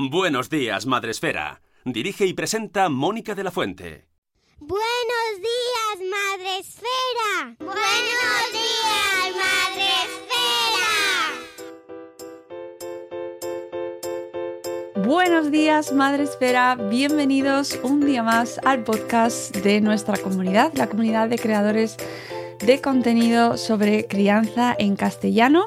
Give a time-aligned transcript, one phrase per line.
[0.00, 1.60] Buenos días, Madre Esfera.
[1.84, 4.06] Dirige y presenta Mónica de la Fuente.
[4.60, 7.56] Buenos días, Madre Esfera.
[7.58, 9.88] Buenos días, Madre
[14.94, 15.04] Esfera.
[15.04, 16.76] Buenos días, Madre Esfera.
[16.76, 21.96] Bienvenidos un día más al podcast de nuestra comunidad, la comunidad de creadores
[22.60, 25.64] de contenido sobre crianza en castellano.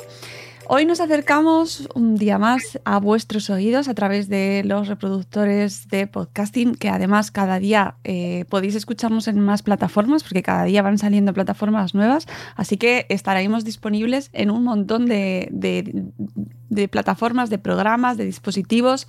[0.73, 6.07] Hoy nos acercamos un día más a vuestros oídos a través de los reproductores de
[6.07, 10.97] podcasting, que además cada día eh, podéis escucharnos en más plataformas, porque cada día van
[10.97, 15.49] saliendo plataformas nuevas, así que estaremos disponibles en un montón de,
[16.89, 19.07] plataformas, de programas, de dispositivos.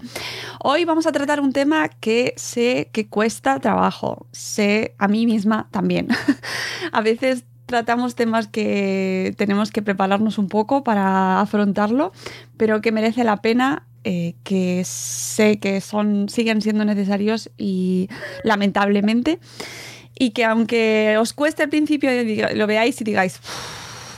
[0.58, 5.68] Hoy vamos a tratar un tema que sé que cuesta trabajo, sé a mí misma
[5.70, 6.08] también.
[6.90, 12.12] a veces tratamos temas que tenemos que prepararnos un poco para afrontarlo,
[12.58, 18.10] pero que merece la pena, eh, que sé que son, siguen siendo necesarios y
[18.44, 19.40] lamentablemente,
[20.18, 22.10] y que aunque os cueste al principio
[22.54, 23.40] lo veáis y digáis,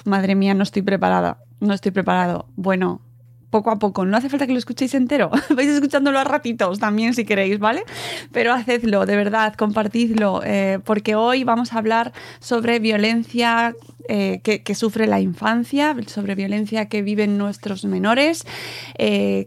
[0.05, 2.49] madre mía, no estoy preparada, no estoy preparado.
[2.57, 3.03] Bueno,
[3.54, 4.04] poco a poco.
[4.04, 5.31] No hace falta que lo escuchéis entero.
[5.54, 7.84] Vais escuchándolo a ratitos también si queréis, ¿vale?
[8.32, 13.76] Pero hacedlo, de verdad, compartidlo, eh, porque hoy vamos a hablar sobre violencia
[14.09, 18.44] eh, que, que, sufre la infancia, sobre violencia que viven nuestros menores,
[18.98, 19.47] eh,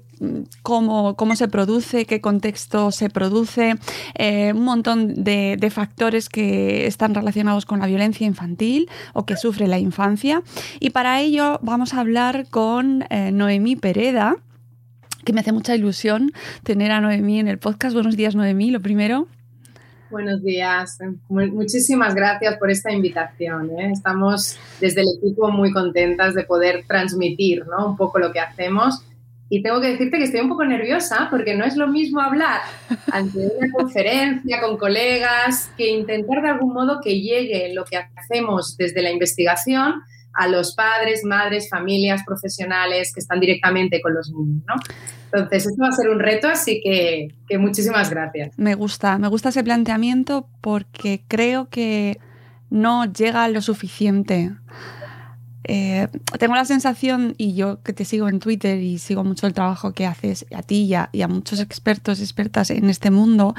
[0.62, 3.76] cómo, cómo, se produce, qué contexto se produce,
[4.16, 9.38] eh, un montón de, de, factores que están relacionados con la violencia infantil o que
[9.38, 10.42] sufre la infancia.
[10.80, 14.38] Y para ello vamos a hablar con eh, Noemí Pereda
[15.26, 16.32] que me hace mucha ilusión
[16.64, 17.94] tener a Noemí en el podcast.
[17.94, 19.28] Buenos días, Noemí, lo primero.
[20.10, 21.00] Buenos días.
[21.28, 23.72] Muchísimas gracias por esta invitación.
[23.78, 23.92] ¿eh?
[23.92, 27.90] Estamos desde el equipo muy contentas de poder transmitir ¿no?
[27.90, 29.04] un poco lo que hacemos.
[29.50, 32.62] Y tengo que decirte que estoy un poco nerviosa porque no es lo mismo hablar
[33.12, 38.76] ante una conferencia con colegas que intentar de algún modo que llegue lo que hacemos
[38.78, 40.02] desde la investigación
[40.34, 44.76] a los padres, madres, familias, profesionales que están directamente con los niños, ¿no?
[45.34, 48.58] Entonces, esto va a ser un reto, así que, que, muchísimas gracias.
[48.58, 52.20] Me gusta, me gusta ese planteamiento porque creo que
[52.70, 54.52] no llega lo suficiente.
[55.68, 56.08] Eh,
[56.40, 59.94] tengo la sensación, y yo que te sigo en Twitter y sigo mucho el trabajo
[59.94, 63.54] que haces a ti y a, y a muchos expertos y expertas en este mundo,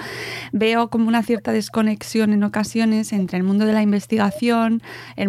[0.53, 4.83] veo como una cierta desconexión en ocasiones entre el mundo de la investigación,
[5.17, 5.29] el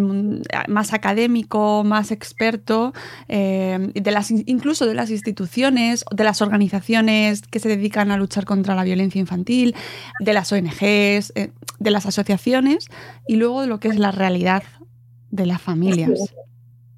[0.68, 2.94] más académico, más experto,
[3.28, 8.46] eh, de las, incluso de las instituciones, de las organizaciones que se dedican a luchar
[8.46, 9.76] contra la violencia infantil,
[10.20, 12.88] de las ONGs, eh, de las asociaciones,
[13.28, 14.64] y luego de lo que es la realidad
[15.32, 16.34] de las familias.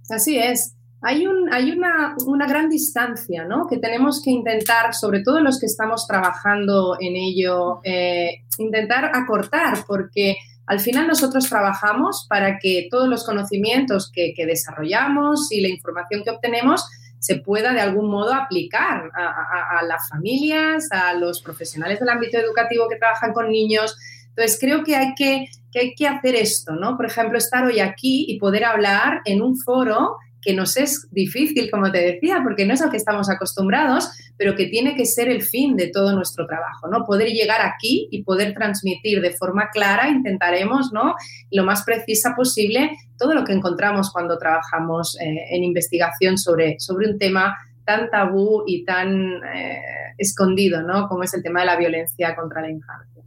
[0.09, 0.75] Así es.
[1.01, 3.66] Hay, un, hay una, una, gran distancia ¿no?
[3.67, 9.84] que tenemos que intentar, sobre todo los que estamos trabajando en ello, eh, intentar acortar,
[9.88, 10.35] porque
[10.67, 16.24] al final nosotros trabajamos para que todos los conocimientos que, que desarrollamos y la información
[16.24, 16.86] que obtenemos
[17.21, 22.89] se pueda de algún modo aplicar a, las familias, a los profesionales del ámbito educativo
[22.89, 23.95] que trabajan con niños.
[24.36, 26.98] Entonces, creo que hay que, que hay que hacer esto, ¿no?
[26.98, 31.69] Por ejemplo, estar hoy aquí y poder hablar en un foro que nos es difícil,
[31.69, 35.30] como te decía, porque no es al que estamos acostumbrados, pero que tiene que ser
[35.30, 37.06] el fin de todo nuestro trabajo, ¿no?
[37.06, 41.13] Poder llegar aquí y poder transmitir de forma clara, intentaremos, ¿no?
[41.51, 47.12] Lo más precisa posible todo lo que encontramos cuando trabajamos eh, en investigación sobre, sobre
[47.12, 47.56] un tema
[47.86, 49.81] tan tabú y tan eh,
[50.18, 51.07] escondido, ¿no?
[51.07, 53.20] Como es el tema de la violencia contra la infancia.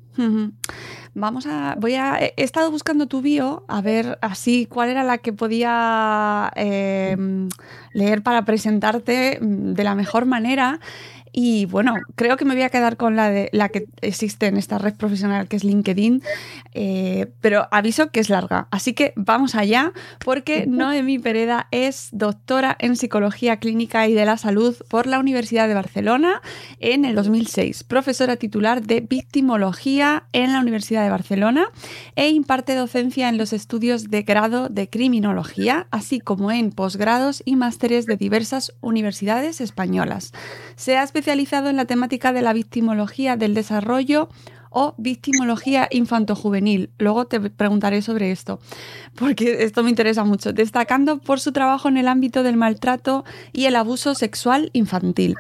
[1.14, 5.18] Vamos a, voy a, he estado buscando tu bio a ver así cuál era la
[5.18, 7.16] que podía eh,
[7.92, 10.80] leer para presentarte de la mejor manera
[11.36, 14.56] y bueno, creo que me voy a quedar con la, de, la que existe en
[14.56, 16.22] esta red profesional que es LinkedIn,
[16.74, 18.68] eh, pero aviso que es larga.
[18.70, 19.92] Así que vamos allá
[20.24, 25.66] porque Noemí Pereda es doctora en Psicología Clínica y de la Salud por la Universidad
[25.66, 26.40] de Barcelona
[26.78, 31.66] en el 2006, profesora titular de Victimología en la Universidad de Barcelona
[32.14, 37.56] e imparte docencia en los estudios de grado de Criminología, así como en posgrados y
[37.56, 40.32] másteres de diversas universidades españolas.
[40.76, 44.28] Se ha especializado en la temática de la victimología del desarrollo
[44.70, 46.90] o victimología infantojuvenil.
[46.98, 48.60] Luego te preguntaré sobre esto,
[49.14, 53.66] porque esto me interesa mucho, destacando por su trabajo en el ámbito del maltrato y
[53.66, 55.36] el abuso sexual infantil.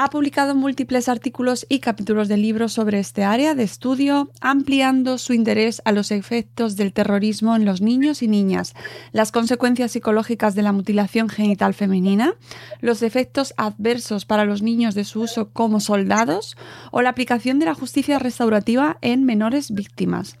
[0.00, 5.32] Ha publicado múltiples artículos y capítulos de libros sobre este área de estudio, ampliando su
[5.32, 8.74] interés a los efectos del terrorismo en los niños y niñas,
[9.10, 12.34] las consecuencias psicológicas de la mutilación genital femenina,
[12.80, 16.56] los efectos adversos para los niños de su uso como soldados
[16.92, 20.36] o la aplicación de la justicia restaurativa en menores víctimas.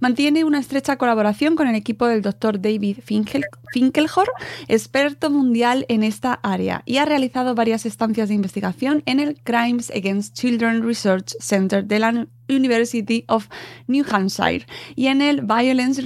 [0.00, 2.62] Mantiene una estrecha colaboración con el equipo del Dr.
[2.62, 4.30] David Finkel, Finkelhor,
[4.68, 9.90] experto mundial en esta área, y ha realizado varias estancias de investigación en el Crimes
[9.90, 13.48] Against Children Research Center de la University of
[13.86, 16.02] New Hampshire y en el Violence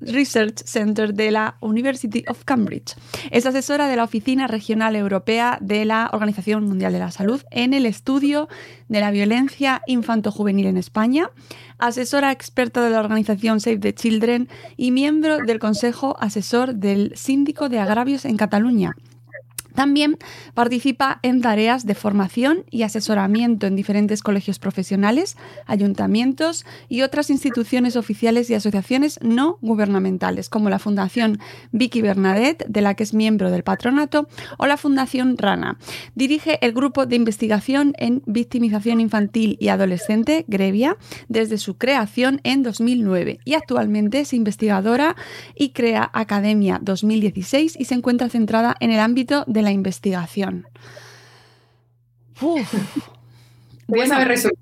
[0.00, 2.94] Research Center de la University of Cambridge.
[3.30, 7.74] Es asesora de la Oficina Regional Europea de la Organización Mundial de la Salud en
[7.74, 8.48] el estudio
[8.88, 11.30] de la violencia infanto-juvenil en España,
[11.78, 17.68] asesora experta de la organización Save the Children y miembro del Consejo Asesor del Síndico
[17.68, 18.94] de Agravios en Cataluña.
[19.74, 20.18] También
[20.54, 25.36] participa en tareas de formación y asesoramiento en diferentes colegios profesionales,
[25.66, 31.38] ayuntamientos y otras instituciones oficiales y asociaciones no gubernamentales, como la Fundación
[31.72, 34.28] Vicky Bernadette, de la que es miembro del patronato,
[34.58, 35.78] o la Fundación Rana.
[36.14, 40.96] Dirige el grupo de investigación en victimización infantil y adolescente, Grevia,
[41.28, 45.16] desde su creación en 2009 y actualmente es investigadora
[45.54, 50.66] y crea Academia 2016 y se encuentra centrada en el ámbito de la investigación.
[53.86, 54.60] Podría haber resumido.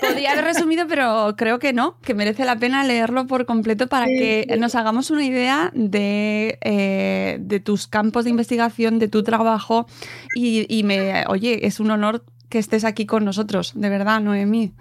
[0.00, 4.06] Podría haber resumido, pero creo que no, que merece la pena leerlo por completo para
[4.06, 9.86] que nos hagamos una idea de, eh, de, tus campos de investigación, de tu trabajo.
[10.34, 14.72] Y, y, me, oye, es un honor que estés aquí con nosotros, de verdad, Noemí.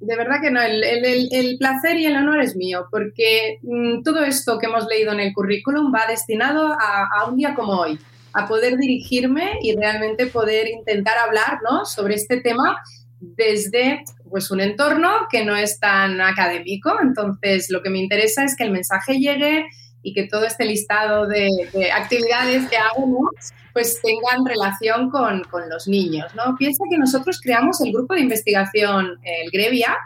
[0.00, 4.02] De verdad que no, el, el, el, placer y el honor es mío, porque mmm,
[4.04, 7.72] todo esto que hemos leído en el currículum va destinado a, a un día como
[7.72, 7.98] hoy
[8.32, 11.84] a poder dirigirme y realmente poder intentar hablar ¿no?
[11.84, 12.82] sobre este tema
[13.20, 16.92] desde pues, un entorno que no es tan académico.
[17.02, 19.66] Entonces, lo que me interesa es que el mensaje llegue
[20.02, 23.30] y que todo este listado de, de actividades que hago ¿no?
[23.72, 26.34] pues tengan relación con, con, los niños.
[26.34, 26.56] ¿no?
[26.56, 29.96] Piensa que nosotros creamos el grupo de investigación, el Grevia,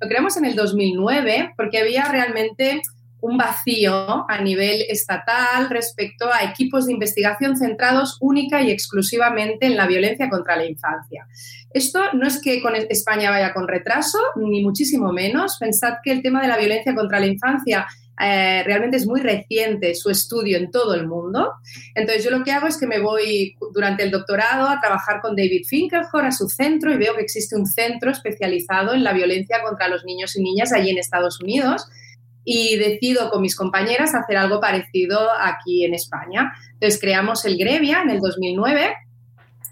[0.00, 2.82] lo creamos en el 2009 porque había realmente
[3.22, 9.76] un vacío a nivel estatal respecto a equipos de investigación centrados única y exclusivamente en
[9.76, 11.26] la violencia contra la infancia.
[11.72, 15.56] Esto no es que con España vaya con retraso, ni muchísimo menos.
[15.58, 17.86] Pensad que el tema de la violencia contra la infancia
[18.20, 21.52] eh, realmente es muy reciente su estudio en todo el mundo.
[21.94, 25.36] Entonces yo lo que hago es que me voy durante el doctorado a trabajar con
[25.36, 29.62] David Finkelhor a su centro y veo que existe un centro especializado en la violencia
[29.62, 31.88] contra los niños y niñas allí en Estados Unidos
[32.44, 36.52] y decido con mis compañeras hacer algo parecido aquí en España.
[36.72, 38.94] Entonces creamos el Grevia en el 2009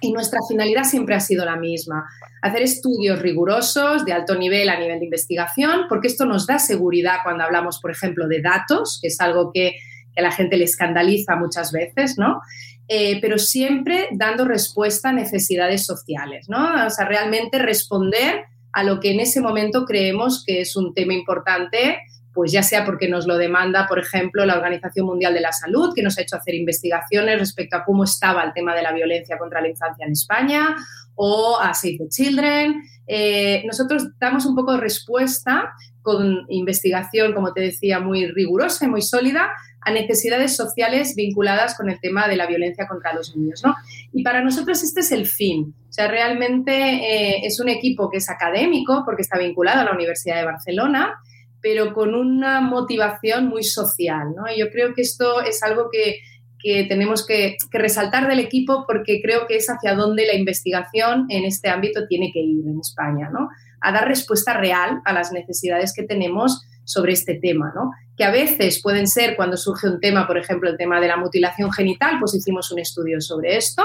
[0.00, 2.08] y nuestra finalidad siempre ha sido la misma,
[2.42, 7.18] hacer estudios rigurosos de alto nivel a nivel de investigación, porque esto nos da seguridad
[7.22, 9.74] cuando hablamos, por ejemplo, de datos, que es algo que,
[10.14, 12.40] que a la gente le escandaliza muchas veces, ¿no?
[12.88, 16.86] Eh, pero siempre dando respuesta a necesidades sociales, ¿no?
[16.86, 21.12] O sea, realmente responder a lo que en ese momento creemos que es un tema
[21.12, 21.98] importante
[22.32, 25.92] pues ya sea porque nos lo demanda, por ejemplo, la Organización Mundial de la Salud,
[25.94, 29.38] que nos ha hecho hacer investigaciones respecto a cómo estaba el tema de la violencia
[29.38, 30.76] contra la infancia en España,
[31.14, 32.82] o a Save the Children.
[33.06, 35.72] Eh, nosotros damos un poco de respuesta
[36.02, 39.50] con investigación, como te decía, muy rigurosa y muy sólida
[39.82, 43.62] a necesidades sociales vinculadas con el tema de la violencia contra los niños.
[43.64, 43.74] ¿no?
[44.12, 45.74] Y para nosotros este es el fin.
[45.88, 49.92] O sea, realmente eh, es un equipo que es académico porque está vinculado a la
[49.92, 51.20] Universidad de Barcelona,
[51.62, 54.28] pero con una motivación muy social.
[54.36, 54.50] ¿no?
[54.52, 56.20] Y yo creo que esto es algo que,
[56.58, 61.44] que tenemos que, resaltar del equipo porque creo que es hacia donde la investigación en
[61.44, 63.30] este ámbito tiene que ir en España.
[63.32, 63.48] ¿no?
[63.80, 67.92] a dar respuesta real a las necesidades que tenemos sobre este tema, ¿no?
[68.16, 71.16] Que a veces pueden ser cuando surge un tema, por ejemplo, el tema de la
[71.16, 73.84] mutilación genital, pues hicimos un estudio sobre esto.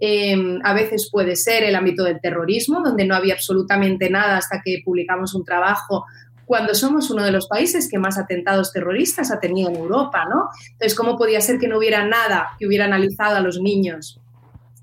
[0.00, 4.60] Em, a veces puede ser el ámbito del terrorismo, donde no había absolutamente nada hasta
[4.62, 6.04] que publicamos un trabajo
[6.46, 10.48] cuando somos uno de los países que más atentados terroristas ha tenido en Europa, ¿no?
[10.72, 14.20] Entonces, ¿cómo podía ser que no hubiera nada que hubiera analizado a los niños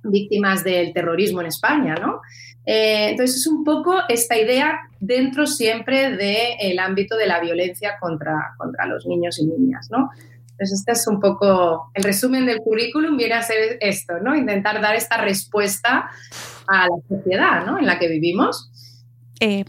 [0.03, 2.21] víctimas del terrorismo en España, ¿no?
[2.65, 8.55] Eh, entonces es un poco esta idea dentro siempre del ámbito de la violencia contra,
[8.57, 10.11] contra los niños y niñas, ¿no?
[10.51, 14.35] Entonces este es un poco, el resumen del currículum viene a ser esto, ¿no?
[14.35, 16.09] Intentar dar esta respuesta
[16.67, 17.79] a la sociedad, ¿no?
[17.79, 18.69] En la que vivimos.
[19.39, 19.65] Eh,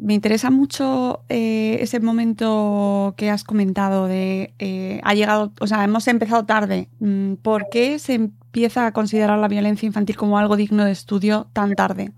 [0.00, 6.06] me interesa mucho eh, ese momento que has comentado de ha llegado, o sea, hemos
[6.08, 6.88] empezado tarde.
[7.00, 11.48] Mm, ¿Por qué se empieza a considerar la violencia infantil como algo digno de estudio
[11.52, 12.12] tan tarde?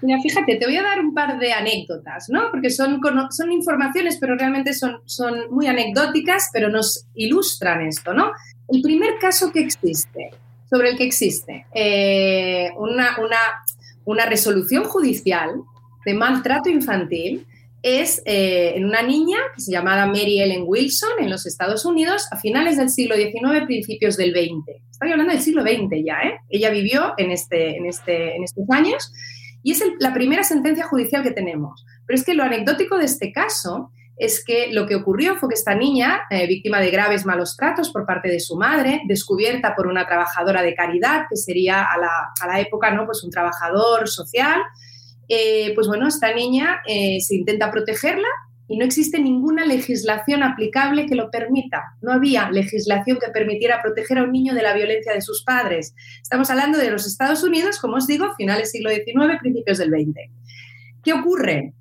[0.00, 2.50] Mira, fíjate, te voy a dar un par de anécdotas, ¿no?
[2.50, 8.30] Porque son, son informaciones, pero realmente son, son muy anecdóticas, pero nos ilustran esto, ¿no?
[8.68, 10.30] El primer caso que existe,
[10.70, 13.38] sobre el que existe eh, una, una,
[14.04, 15.62] una resolución judicial
[16.04, 17.46] de maltrato infantil
[17.82, 22.26] es eh, en una niña que se llamaba Mary Ellen Wilson en los Estados Unidos
[22.30, 24.82] a finales del siglo XIX, principios del XX.
[24.90, 26.40] Estoy hablando del siglo XX ya, ¿eh?
[26.48, 29.12] Ella vivió en, este, en, este, en estos años
[29.62, 31.84] y es la primera sentencia judicial que tenemos.
[32.06, 35.54] Pero es que lo anecdótico de este caso es que lo que ocurrió fue que
[35.54, 39.86] esta niña, eh, víctima de graves malos tratos por parte de su madre, descubierta por
[39.86, 43.06] una trabajadora de caridad, que sería a la, a la época ¿no?
[43.06, 44.60] pues un trabajador social,
[45.28, 48.28] eh, pues bueno, esta niña eh, se intenta protegerla
[48.66, 51.82] y no existe ninguna legislación aplicable que lo permita.
[52.02, 55.94] No había legislación que permitiera proteger a un niño de la violencia de sus padres.
[56.22, 60.30] Estamos hablando de los Estados Unidos, como os digo, finales siglo XIX, principios del XX.
[61.02, 61.72] ¿Qué ocurre?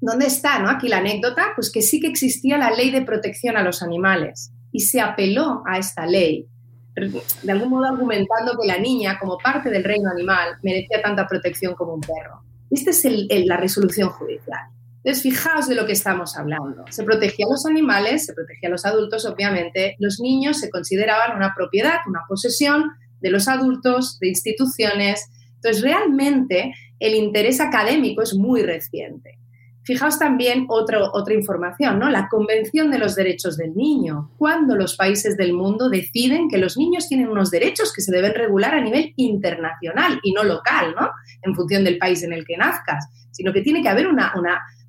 [0.00, 0.68] ¿Dónde está ¿no?
[0.68, 1.52] aquí la anécdota?
[1.54, 5.62] Pues que sí que existía la ley de protección a los animales y se apeló
[5.66, 6.46] a esta ley,
[6.94, 11.74] de algún modo argumentando que la niña, como parte del reino animal, merecía tanta protección
[11.74, 12.42] como un perro.
[12.70, 14.60] Esta es la resolución judicial.
[15.06, 16.84] Entonces, fijaos de lo que estamos hablando.
[16.90, 19.94] Se protegía a los animales, se protegía a los adultos, obviamente.
[20.00, 25.30] Los niños se consideraban una propiedad, una posesión de los adultos, de instituciones.
[25.54, 29.38] Entonces, realmente el interés académico es muy reciente.
[29.86, 32.10] Fijaos también otra información, ¿no?
[32.10, 34.32] La Convención de los Derechos del Niño.
[34.36, 38.34] Cuando los países del mundo deciden que los niños tienen unos derechos que se deben
[38.34, 41.10] regular a nivel internacional y no local, ¿no?
[41.42, 44.32] En función del país en el que nazcas, sino que tiene que haber una,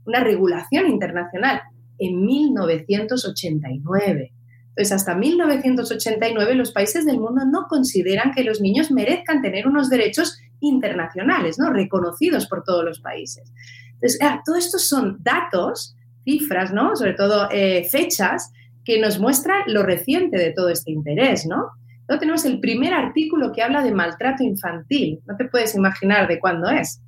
[0.06, 1.62] una regulación internacional.
[2.00, 4.34] En 1989.
[4.70, 9.92] Entonces, hasta 1989 los países del mundo no consideran que los niños merezcan tener unos
[9.92, 11.72] derechos internacionales, ¿no?
[11.72, 13.54] Reconocidos por todos los países.
[14.02, 16.96] Entonces, todo son datos, cifras, ¿no?
[16.96, 18.52] Sobre todo eh, fechas
[18.86, 21.72] que nos muestran lo reciente de todo este interés, ¿no?
[22.08, 25.20] Luego tenemos el primer artículo que habla de maltrato infantil.
[25.28, 27.02] No te puedes imaginar de cuándo es.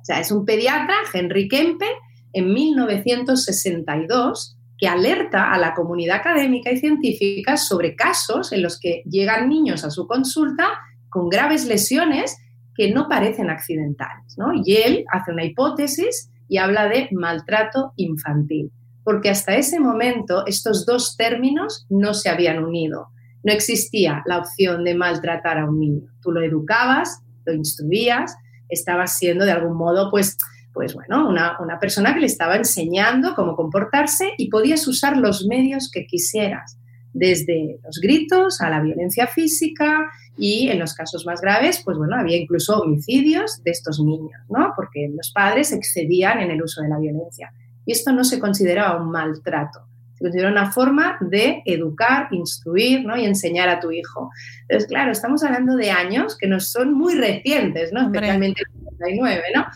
[0.00, 1.86] O sea, es un pediatra, Henry Kempe,
[2.32, 9.02] en 1962, que alerta a la comunidad académica y científica sobre casos en los que
[9.04, 10.70] llegan niños a su consulta
[11.10, 12.38] con graves lesiones
[12.80, 14.38] que no parecen accidentales.
[14.38, 14.52] ¿no?
[14.64, 18.72] Y él hace una hipótesis y habla de maltrato infantil,
[19.04, 23.08] porque hasta ese momento estos dos términos no se habían unido.
[23.44, 26.08] No existía la opción de maltratar a un niño.
[26.22, 28.34] Tú lo educabas, lo instruías,
[28.70, 30.38] estabas siendo de algún modo, pues,
[30.72, 35.44] pues bueno, una, una persona que le estaba enseñando cómo comportarse y podías usar los
[35.44, 36.79] medios que quisieras
[37.12, 42.16] desde los gritos a la violencia física y en los casos más graves, pues bueno,
[42.16, 44.72] había incluso homicidios de estos niños, ¿no?
[44.76, 47.52] Porque los padres excedían en el uso de la violencia.
[47.84, 49.80] Y esto no se consideraba un maltrato,
[50.14, 53.16] se considera una forma de educar, instruir ¿no?
[53.16, 54.30] y enseñar a tu hijo.
[54.62, 58.02] Entonces, claro, estamos hablando de años que no son muy recientes, ¿no?
[58.02, 59.66] especialmente el 99, ¿no?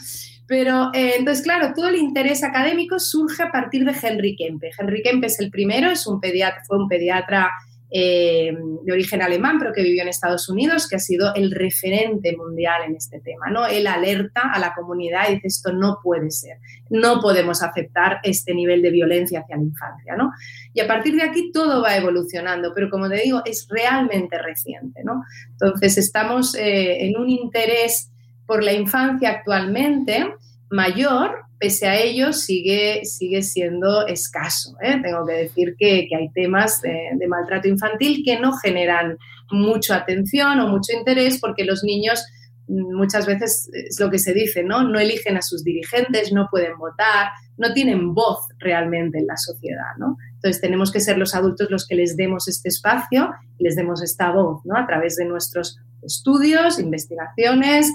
[0.56, 4.70] Pero eh, entonces, claro, todo el interés académico surge a partir de Henry Kempe.
[4.78, 7.50] Henry Kempe es el primero, es un pediatra, fue un pediatra
[7.90, 12.36] eh, de origen alemán, pero que vivió en Estados Unidos, que ha sido el referente
[12.36, 13.50] mundial en este tema.
[13.50, 13.66] ¿no?
[13.66, 16.58] Él alerta a la comunidad y dice esto no puede ser,
[16.88, 20.14] no podemos aceptar este nivel de violencia hacia la infancia.
[20.16, 20.30] ¿no?
[20.72, 25.02] Y a partir de aquí todo va evolucionando, pero como te digo, es realmente reciente.
[25.02, 25.24] ¿no?
[25.50, 28.12] Entonces estamos eh, en un interés
[28.46, 30.32] por la infancia actualmente
[30.74, 34.76] mayor, pese a ello sigue, sigue siendo escaso.
[34.82, 35.00] ¿eh?
[35.02, 39.16] Tengo que decir que, hay temas de, maltrato infantil que no generan
[39.50, 42.24] mucha atención o mucho interés porque los niños
[42.66, 44.82] muchas veces es lo que se dice, ¿no?
[44.82, 47.28] No eligen a sus dirigentes, no pueden votar,
[47.58, 50.16] no tienen voz realmente en la sociedad, ¿no?
[50.34, 54.32] Entonces tenemos que ser los adultos los que les demos este espacio les demos esta
[54.32, 54.76] voz, ¿no?
[54.76, 57.92] A través de nuestros estudios, investigaciones,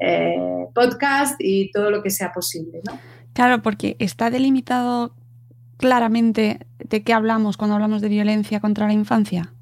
[0.00, 0.36] eh,
[0.74, 2.98] podcast y todo lo que sea posible, ¿no?
[3.32, 5.14] Claro, porque está delimitado
[5.76, 9.52] claramente de qué hablamos cuando hablamos de violencia contra la infancia.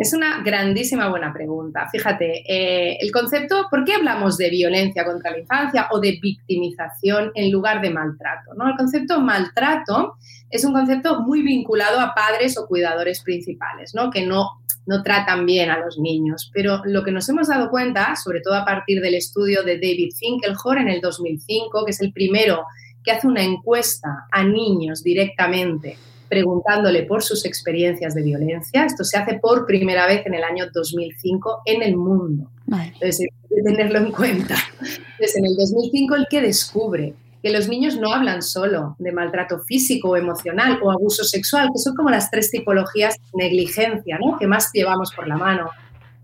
[0.00, 1.86] Es una grandísima buena pregunta.
[1.92, 7.32] Fíjate, eh, el concepto, ¿por qué hablamos de violencia contra la infancia o de victimización
[7.34, 8.54] en lugar de maltrato?
[8.56, 8.66] ¿no?
[8.66, 10.14] El concepto maltrato
[10.48, 14.10] es un concepto muy vinculado a padres o cuidadores principales, ¿no?
[14.10, 16.50] que no, no tratan bien a los niños.
[16.54, 20.12] Pero lo que nos hemos dado cuenta, sobre todo a partir del estudio de David
[20.18, 22.64] Finkelhor en el 2005, que es el primero
[23.04, 25.98] que hace una encuesta a niños directamente
[26.30, 28.84] preguntándole por sus experiencias de violencia.
[28.84, 32.48] Esto se hace por primera vez en el año 2005 en el mundo.
[32.70, 34.54] Entonces, hay que tenerlo en cuenta.
[34.78, 39.58] Entonces, en el 2005, el que descubre que los niños no hablan solo de maltrato
[39.60, 44.38] físico o emocional o abuso sexual, que son como las tres tipologías de negligencia ¿no?
[44.38, 45.68] que más llevamos por la mano.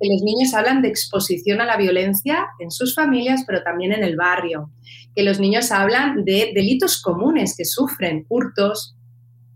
[0.01, 4.05] Que los niños hablan de exposición a la violencia en sus familias, pero también en
[4.05, 4.71] el barrio.
[5.17, 8.95] Que los niños hablan de delitos comunes que sufren, hurtos,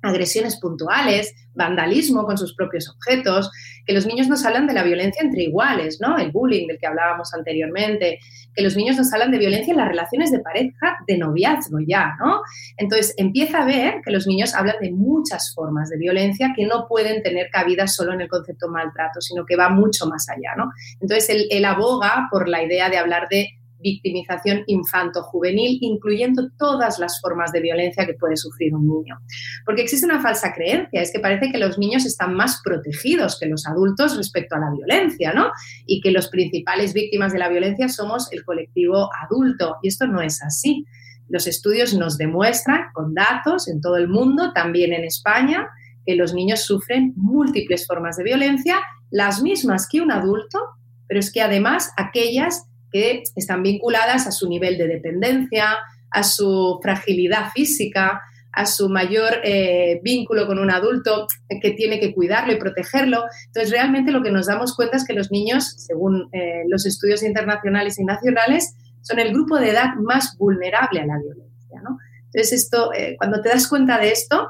[0.02, 3.50] agresiones puntuales, vandalismo con sus propios objetos,
[3.87, 6.16] que los niños nos hablan de la violencia entre iguales, ¿no?
[6.16, 8.19] El bullying del que hablábamos anteriormente,
[8.54, 12.16] que los niños nos hablan de violencia en las relaciones de pareja, de noviazgo ya,
[12.19, 12.40] ¿no?
[12.76, 16.87] Entonces empieza a ver que los niños hablan de muchas formas de violencia que no
[16.88, 20.71] pueden tener cabida solo en el concepto maltrato, sino que va mucho más allá, ¿no?
[21.00, 27.21] Entonces él, él aboga por la idea de hablar de victimización infanto-juvenil, incluyendo todas las
[27.21, 29.19] formas de violencia que puede sufrir un niño.
[29.65, 33.47] Porque existe una falsa creencia, es que parece que los niños están más protegidos que
[33.47, 35.51] los adultos respecto a la violencia, ¿no?
[35.87, 39.77] Y que los principales víctimas de la violencia somos el colectivo adulto.
[39.83, 40.85] Y esto no es así.
[41.29, 45.69] Los estudios nos demuestran con datos en todo el mundo, también en España,
[46.05, 48.79] que los niños sufren múltiples formas de violencia,
[49.11, 50.59] las mismas que un adulto,
[51.07, 55.79] pero es que además aquellas que están vinculadas a su nivel de dependencia,
[56.11, 58.21] a su fragilidad física,
[58.53, 61.26] a su mayor eh, vínculo con un adulto
[61.63, 63.25] que tiene que cuidarlo y protegerlo.
[63.47, 67.23] Entonces, realmente lo que nos damos cuenta es que los niños, según eh, los estudios
[67.23, 71.81] internacionales y nacionales, son el grupo de edad más vulnerable a la violencia.
[71.83, 71.99] ¿no?
[72.26, 74.49] Entonces, esto, eh, cuando te das cuenta de esto,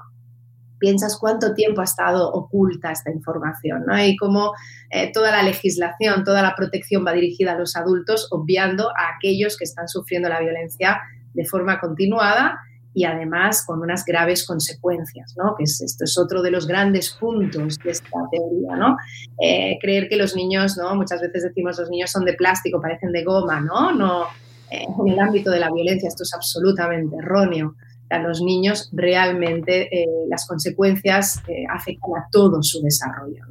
[0.80, 4.02] piensas cuánto tiempo ha estado oculta esta información, ¿no?
[4.02, 4.52] Y cómo
[4.90, 9.56] eh, toda la legislación, toda la protección va dirigida a los adultos, obviando a aquellos
[9.56, 11.00] que están sufriendo la violencia
[11.34, 12.58] de forma continuada
[12.92, 15.54] y además con unas graves consecuencias, ¿no?
[15.56, 18.96] Que es, esto es otro de los grandes puntos de esta teoría, ¿no?
[19.40, 20.96] Eh, creer que los niños, ¿no?
[20.96, 23.92] Muchas veces decimos los niños son de plástico, parecen de goma, ¿no?
[23.92, 24.24] No,
[24.70, 27.76] eh, en el ámbito de la violencia esto es absolutamente erróneo
[28.10, 33.44] a los niños realmente eh, las consecuencias eh, afectan a todo su desarrollo.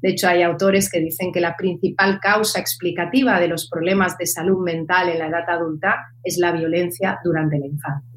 [0.00, 4.26] De hecho, hay autores que dicen que la principal causa explicativa de los problemas de
[4.26, 8.16] salud mental en la edad adulta es la violencia durante la infancia.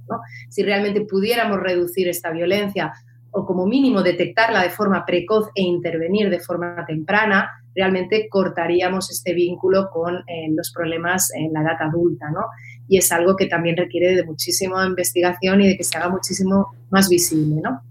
[0.50, 2.94] Si realmente pudiéramos reducir esta violencia
[3.32, 9.34] o como mínimo detectarla de forma precoz e intervenir de forma temprana, realmente cortaríamos este
[9.34, 12.46] vínculo con eh, los problemas en la edad adulta, ¿no?
[12.88, 16.74] Y es algo que también requiere de muchísima investigación y de que se haga muchísimo
[16.90, 17.82] más visible, ¿no?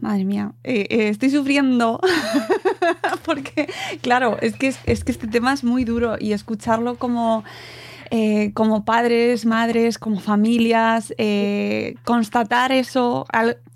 [0.00, 1.98] Madre mía, eh, eh, estoy sufriendo
[3.24, 3.68] porque,
[4.02, 7.44] claro, es que, es que este tema es muy duro y escucharlo como
[8.52, 11.12] como padres, madres, como familias,
[12.04, 13.26] constatar eso,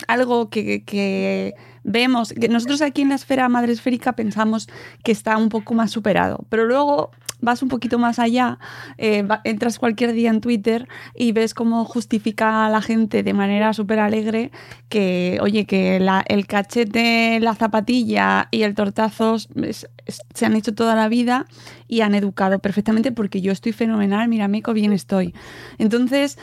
[0.06, 1.54] algo que,
[1.88, 4.68] vemos, que nosotros aquí en la esfera madre esférica pensamos
[5.02, 8.58] que está un poco más superado, pero luego vas un poquito más allá,
[8.98, 13.72] eh, entras cualquier día en Twitter y ves cómo justifica a la gente de manera
[13.72, 14.50] súper alegre
[14.88, 15.96] que, oye, que
[16.26, 21.46] el cachete, la zapatilla y el tortazo se han hecho toda la vida
[21.86, 25.34] y han educado perfectamente porque yo estoy fenomenal, mira, Meco, bien estoy.
[25.78, 26.38] Entonces,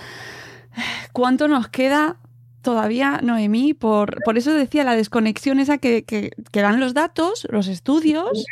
[1.11, 2.17] ¿cuánto nos queda
[2.65, 3.73] todavía, Noemí?
[3.73, 8.45] Por, por eso decía la desconexión esa que, que, dan los datos, los estudios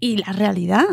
[0.00, 0.86] y la realidad.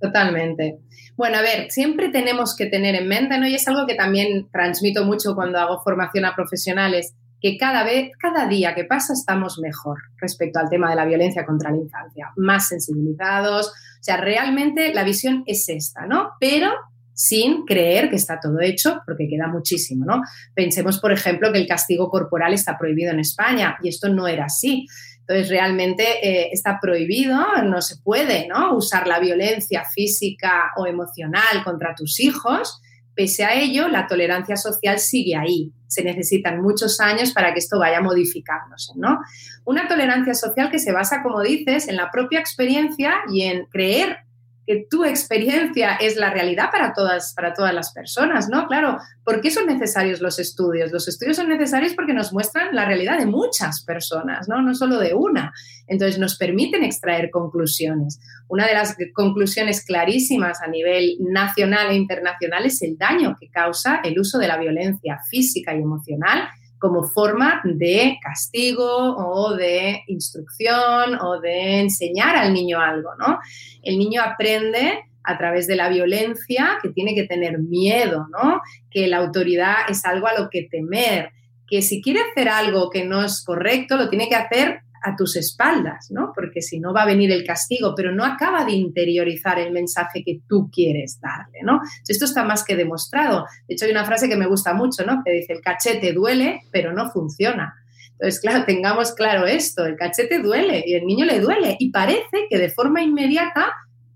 [0.00, 0.78] Totalmente.
[1.16, 3.48] Bueno, a ver, siempre tenemos que tener en mente, ¿no?
[3.48, 8.10] Y es algo que también transmito mucho cuando hago formación a profesionales, que cada vez,
[8.18, 12.30] cada día que pasa estamos mejor respecto al tema de la violencia contra la infancia,
[12.36, 16.32] más sensibilizados, o sea, realmente la visión es esta, ¿no?
[16.38, 16.70] Pero
[17.14, 20.20] sin creer que está todo hecho, porque queda muchísimo, ¿no?
[20.52, 24.46] Pensemos, por ejemplo, que el castigo corporal está prohibido en España y esto no era
[24.46, 24.86] así.
[25.20, 28.76] Entonces, realmente eh, está prohibido, no se puede ¿no?
[28.76, 32.82] usar la violencia física o emocional contra tus hijos.
[33.14, 35.72] Pese a ello, la tolerancia social sigue ahí.
[35.86, 39.20] Se necesitan muchos años para que esto vaya modificándose, ¿no?
[39.64, 44.18] Una tolerancia social que se basa, como dices, en la propia experiencia y en creer
[44.66, 48.66] que tu experiencia es la realidad para todas, para todas las personas, ¿no?
[48.66, 50.90] Claro, ¿por qué son necesarios los estudios?
[50.90, 54.62] Los estudios son necesarios porque nos muestran la realidad de muchas personas, ¿no?
[54.62, 55.52] No solo de una.
[55.86, 58.20] Entonces, nos permiten extraer conclusiones.
[58.48, 64.00] Una de las conclusiones clarísimas a nivel nacional e internacional es el daño que causa
[64.02, 66.48] el uso de la violencia física y emocional
[66.84, 68.84] como forma de castigo
[69.16, 73.38] o de instrucción o de enseñar al niño algo, ¿no?
[73.82, 78.60] El niño aprende a través de la violencia que tiene que tener miedo, ¿no?
[78.90, 81.30] Que la autoridad es algo a lo que temer,
[81.66, 85.36] que si quiere hacer algo que no es correcto, lo tiene que hacer a tus
[85.36, 86.32] espaldas, ¿no?
[86.34, 90.24] Porque si no va a venir el castigo, pero no acaba de interiorizar el mensaje
[90.24, 91.80] que tú quieres darle, ¿no?
[92.08, 93.46] Esto está más que demostrado.
[93.68, 95.22] De hecho, hay una frase que me gusta mucho, ¿no?
[95.24, 97.74] Que dice, el cachete duele, pero no funciona.
[98.12, 102.46] Entonces, claro, tengamos claro esto, el cachete duele y el niño le duele y parece
[102.48, 103.72] que de forma inmediata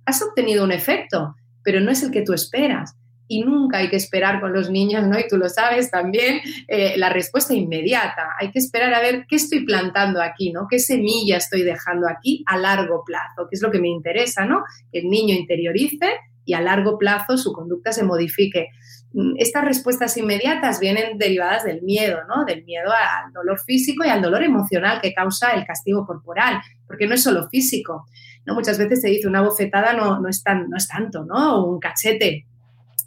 [0.07, 2.98] has obtenido un efecto, pero no es el que tú esperas
[3.29, 5.19] y nunca hay que esperar con los niños, ¿no?
[5.19, 8.35] Y tú lo sabes también, eh, la respuesta inmediata.
[8.41, 10.67] Hay que esperar a ver qué estoy plantando aquí, ¿no?
[10.69, 13.49] ¿Qué semilla estoy dejando aquí a largo plazo?
[13.49, 14.65] Que es lo que me interesa, ¿no?
[14.91, 16.09] Que el niño interiorice
[16.45, 18.69] y a largo plazo su conducta se modifique.
[19.13, 22.45] Mm, estas respuestas inmediatas vienen derivadas del miedo, ¿no?
[22.45, 27.07] Del miedo al dolor físico y al dolor emocional que causa el castigo corporal, porque
[27.07, 28.07] no es solo físico.
[28.47, 28.55] ¿no?
[28.55, 31.67] Muchas veces se dice una bofetada no, no, es, tan, no es tanto, ¿no?
[31.67, 32.47] Un cachete,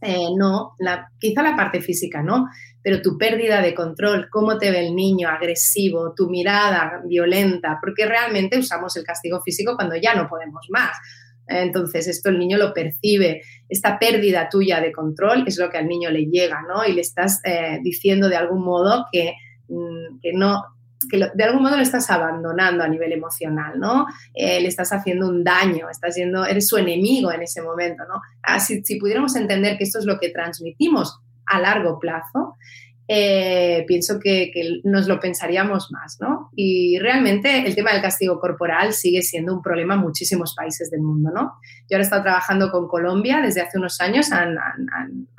[0.02, 0.76] eh, no,
[1.20, 2.48] quizá la parte física no,
[2.82, 8.06] pero tu pérdida de control, cómo te ve el niño agresivo, tu mirada violenta, porque
[8.06, 10.98] realmente usamos el castigo físico cuando ya no podemos más.
[11.48, 13.42] Entonces, esto el niño lo percibe.
[13.68, 16.86] Esta pérdida tuya de control es lo que al niño le llega, ¿no?
[16.86, 19.34] Y le estás eh, diciendo de algún modo que,
[19.68, 20.64] mm, que no,
[21.10, 24.06] que de algún modo lo estás abandonando a nivel emocional, ¿no?
[24.34, 28.22] Eh, le estás haciendo un daño, estás siendo, eres su enemigo en ese momento, ¿no?
[28.44, 32.56] Ah, si, pudiéramos entender que esto es lo que transmitimos a largo plazo,
[33.08, 34.52] eh, pienso que,
[34.84, 36.50] nos lo pensaríamos más, ¿no?
[36.56, 41.02] Y realmente el tema del castigo corporal sigue siendo un problema en muchísimos países del
[41.02, 41.42] mundo, ¿no?
[41.90, 44.56] Yo ahora he estado trabajando con Colombia desde hace unos años, han,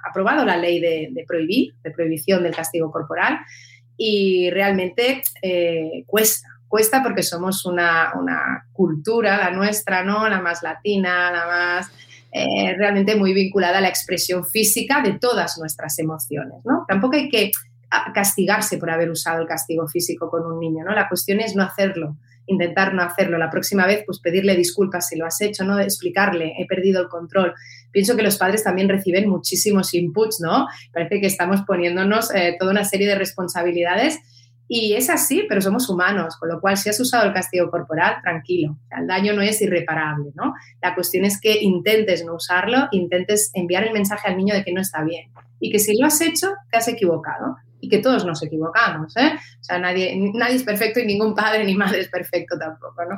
[0.07, 3.39] aprobado la ley de, de prohibir, de prohibición del castigo corporal,
[3.97, 8.13] y realmente eh, cuesta, cuesta porque somos una,
[8.73, 10.29] cultura, la nuestra, ¿no?
[10.29, 11.91] La más latina, la más
[12.33, 16.85] eh, realmente muy vinculada a la expresión física de todas nuestras emociones, ¿no?
[16.89, 17.51] Tampoco hay que
[18.15, 20.95] castigarse por haber usado el castigo físico con un niño, ¿no?
[20.95, 23.39] La cuestión es no hacerlo, intentar no hacerlo.
[23.39, 25.79] La próxima vez, pues pedirle disculpas si lo has hecho, ¿no?
[25.79, 27.55] Explicarle, he perdido el control.
[27.93, 30.67] Pienso que los padres también reciben muchísimos inputs, ¿no?
[30.93, 34.19] Parece que estamos poniéndonos eh, toda una serie de responsabilidades
[34.75, 38.17] y es así, pero somos humanos, con lo cual si has usado el castigo corporal,
[38.23, 40.55] tranquilo, el daño no es irreparable, ¿no?
[40.81, 44.73] La cuestión es que intentes no usarlo, intentes enviar el mensaje al niño de que
[44.73, 48.25] no está bien y que si lo has hecho, te has equivocado y que todos
[48.25, 49.33] nos equivocamos, ¿eh?
[49.61, 53.17] O sea, nadie, nadie es perfecto y ningún padre ni madre es perfecto tampoco, ¿no?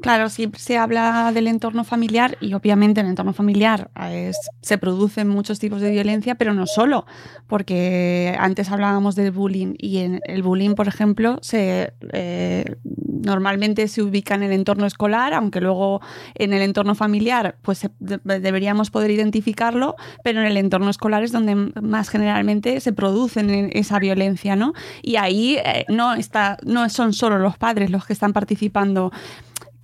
[0.00, 3.90] Claro, siempre se habla del entorno familiar y obviamente en el entorno familiar
[4.60, 7.04] se producen muchos tipos de violencia, pero no solo,
[7.48, 14.02] porque antes hablábamos del bullying y en el bullying, por ejemplo, se eh, normalmente se
[14.02, 16.00] ubica en el entorno escolar, aunque luego
[16.34, 21.54] en el entorno familiar pues deberíamos poder identificarlo, pero en el entorno escolar es donde
[21.54, 24.74] más generalmente se producen esa violencia, ¿no?
[25.02, 29.12] Y ahí eh, no está, no son solo los padres los que están participando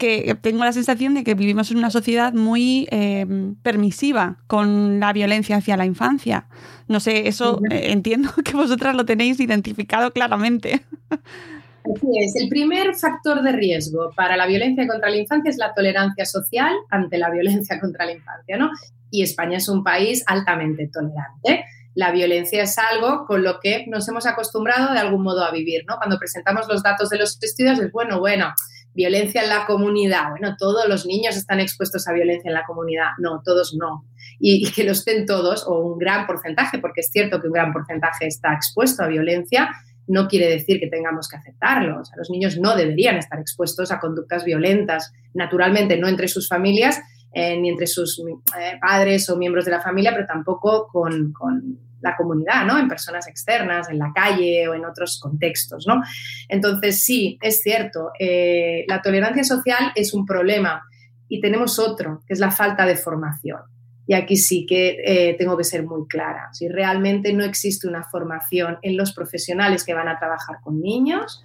[0.05, 3.27] que tengo la sensación de que vivimos en una sociedad muy eh,
[3.63, 6.47] permisiva con la violencia hacia la infancia.
[6.89, 10.85] No sé, eso eh, entiendo que vosotras lo tenéis identificado claramente.
[11.11, 12.37] Así es.
[12.37, 16.75] El primer factor de riesgo para la violencia contra la infancia es la tolerancia social
[16.91, 18.71] ante la violencia contra la infancia, ¿no?
[19.11, 21.65] Y España es un país altamente tolerante.
[21.95, 25.85] La violencia es algo con lo que nos hemos acostumbrado de algún modo a vivir,
[25.87, 25.97] ¿no?
[25.97, 28.53] Cuando presentamos los datos de los estudios es bueno, bueno,
[28.95, 30.31] violencia en la comunidad.
[30.31, 33.09] Bueno, todos los niños están expuestos a violencia en la comunidad.
[33.19, 34.07] No, todos no.
[34.39, 37.73] Y, que lo estén todos, o un gran porcentaje, porque es cierto que un gran
[37.73, 39.71] porcentaje está expuesto a violencia,
[40.07, 42.01] no quiere decir que tengamos que aceptarlo.
[42.01, 46.49] O sea, los niños no deberían estar expuestos a conductas violentas, naturalmente no entre sus
[46.49, 47.01] familias,
[47.33, 51.79] eh, ni entre sus eh, padres o miembros de la familia, pero tampoco con, con
[52.05, 52.79] la comunidad, ¿no?
[52.79, 56.03] En personas externas, en la calle o en otros contextos, ¿no?
[56.49, 60.83] Entonces, sí, es cierto, eh, la tolerancia social es un problema
[61.29, 63.63] y tenemos otro, que es la falta de formación.
[64.07, 66.51] Y aquí sí que eh, tengo que ser muy clara.
[66.53, 71.43] Si realmente no existe una formación en los profesionales que van a trabajar con niños,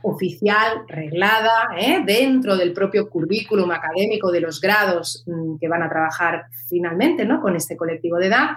[0.00, 2.02] oficial, reglada, ¿eh?
[2.04, 7.40] dentro del propio currículum académico de los grados mm, que van a trabajar finalmente ¿no?
[7.40, 8.56] con este colectivo de edad,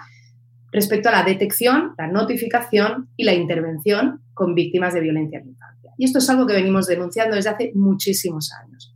[0.76, 5.52] respecto a la detección, la notificación y la intervención con víctimas de violencia en la
[5.52, 5.92] infancia.
[5.98, 8.94] Y esto es algo que venimos denunciando desde hace muchísimos años.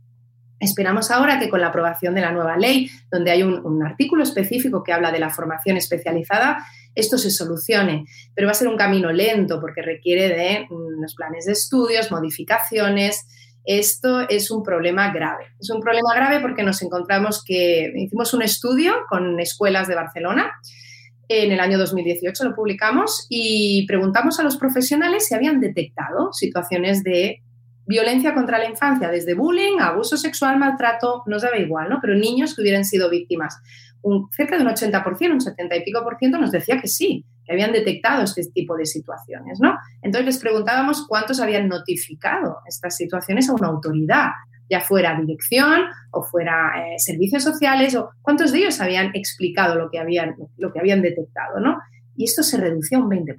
[0.60, 4.22] Esperamos ahora que con la aprobación de la nueva ley, donde hay un, un artículo
[4.22, 6.58] específico que habla de la formación especializada,
[6.94, 11.46] esto se solucione, pero va a ser un camino lento porque requiere de unos planes
[11.46, 13.26] de estudios, modificaciones.
[13.64, 15.46] Esto es un problema grave.
[15.58, 20.52] Es un problema grave porque nos encontramos que hicimos un estudio con escuelas de Barcelona.
[21.32, 27.04] En el año 2018 lo publicamos y preguntamos a los profesionales si habían detectado situaciones
[27.04, 27.44] de
[27.86, 32.00] violencia contra la infancia, desde bullying, abuso sexual, maltrato, nos daba igual, ¿no?
[32.02, 33.60] Pero niños que hubieran sido víctimas
[34.36, 37.52] cerca de un 80%, un 70 y pico por ciento nos decía que sí, que
[37.52, 39.76] habían detectado este tipo de situaciones, ¿no?
[40.02, 44.30] Entonces les preguntábamos cuántos habían notificado estas situaciones a una autoridad,
[44.70, 49.90] ya fuera dirección o fuera eh, servicios sociales, o cuántos de ellos habían explicado lo
[49.90, 51.78] que habían, lo que habían detectado, ¿no?
[52.16, 53.34] Y esto se redució a un 20%.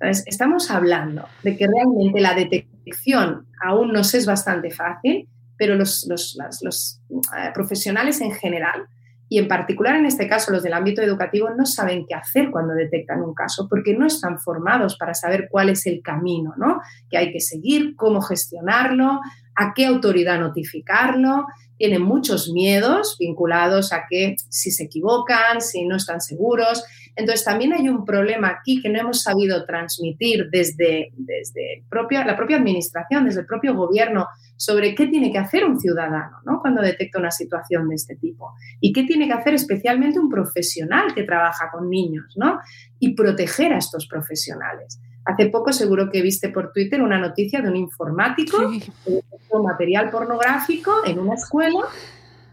[0.00, 6.06] Entonces, estamos hablando de que realmente la detección aún nos es bastante fácil, pero los,
[6.08, 8.86] los, los eh, profesionales en general
[9.28, 12.74] y en particular en este caso los del ámbito educativo no saben qué hacer cuando
[12.74, 16.80] detectan un caso porque no están formados para saber cuál es el camino ¿no?
[17.08, 19.20] que hay que seguir, cómo gestionarlo,
[19.54, 21.46] a qué autoridad notificarlo.
[21.76, 26.84] Tienen muchos miedos vinculados a que si se equivocan, si no están seguros.
[27.16, 31.84] Entonces también hay un problema aquí que no hemos sabido transmitir desde, desde
[32.26, 36.60] la propia administración, desde el propio gobierno, sobre qué tiene que hacer un ciudadano ¿no?
[36.60, 41.14] cuando detecta una situación de este tipo y qué tiene que hacer especialmente un profesional
[41.14, 42.58] que trabaja con niños ¿no?
[42.98, 45.00] y proteger a estos profesionales.
[45.24, 48.70] Hace poco seguro que viste por Twitter una noticia de un informático
[49.04, 51.80] que detectó material pornográfico en una escuela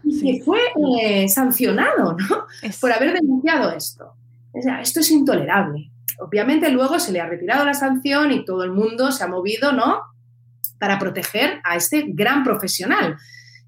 [0.04, 0.60] y que fue
[1.00, 2.46] eh, sancionado ¿no?
[2.80, 4.14] por haber denunciado esto.
[4.52, 5.90] O sea, esto es intolerable.
[6.20, 9.72] Obviamente luego se le ha retirado la sanción y todo el mundo se ha movido,
[9.72, 10.02] ¿no?
[10.78, 13.16] Para proteger a este gran profesional.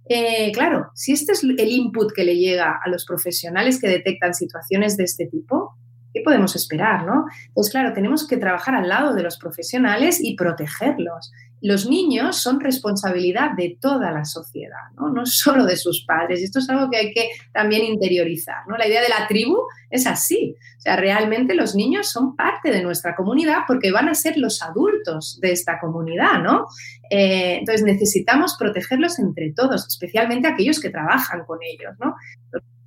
[0.08, 4.34] Eh, claro, si este es el input que le llega a los profesionales que detectan
[4.34, 5.76] situaciones de este tipo,
[6.12, 7.26] ¿qué podemos esperar, no?
[7.54, 11.30] Pues claro, tenemos que trabajar al lado de los profesionales y protegerlos
[11.62, 15.10] los niños son responsabilidad de toda la sociedad, ¿no?
[15.10, 16.42] no solo de sus padres.
[16.42, 18.66] Esto es algo que hay que también interiorizar.
[18.66, 18.76] ¿no?
[18.76, 19.58] La idea de la tribu
[19.90, 20.56] es así.
[20.78, 24.62] O sea, realmente los niños son parte de nuestra comunidad porque van a ser los
[24.62, 26.66] adultos de esta comunidad, ¿no?
[27.10, 32.14] Eh, entonces necesitamos protegerlos entre todos, especialmente aquellos que trabajan con ellos, ¿no?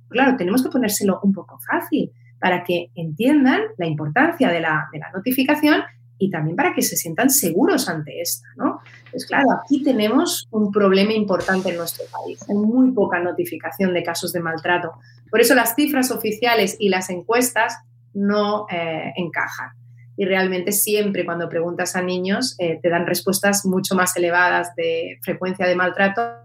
[0.08, 2.10] claro, tenemos que ponérselo un poco fácil
[2.44, 5.82] para que entiendan la importancia de la, de la notificación
[6.18, 8.80] y también para que se sientan seguros ante esta, ¿no?
[9.10, 12.38] Pues claro, aquí tenemos un problema importante en nuestro país.
[12.46, 14.92] Hay muy poca notificación de casos de maltrato.
[15.30, 17.78] Por eso las cifras oficiales y las encuestas
[18.12, 19.70] no eh, encajan.
[20.18, 25.18] Y realmente siempre cuando preguntas a niños eh, te dan respuestas mucho más elevadas de
[25.22, 26.44] frecuencia de maltrato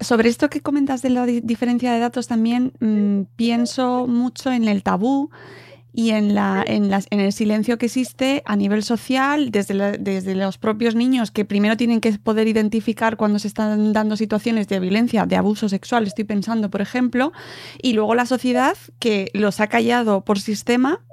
[0.00, 4.82] sobre esto que comentas de la diferencia de datos también mm, pienso mucho en el
[4.82, 5.30] tabú
[5.92, 10.34] y en, la, en, las, en el silencio que existe a nivel social, desde, desde
[10.34, 14.80] los propios niños que primero tienen que poder identificar cuando se están dando situaciones de
[14.80, 17.32] violencia, de abuso sexual, estoy pensando, por ejemplo,
[17.82, 21.04] y luego la sociedad que los ha callado por sistema,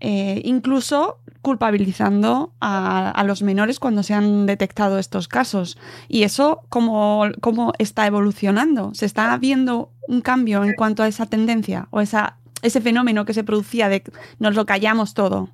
[0.00, 5.78] eh, incluso culpabilizando a, a, los menores cuando se han detectado estos casos.
[6.08, 8.92] Y eso, ¿cómo, ¿cómo está evolucionando?
[8.94, 13.34] ¿Se está viendo un cambio en cuanto a esa tendencia o esa ese fenómeno que
[13.34, 14.02] se producía de
[14.38, 15.50] nos lo callamos todo.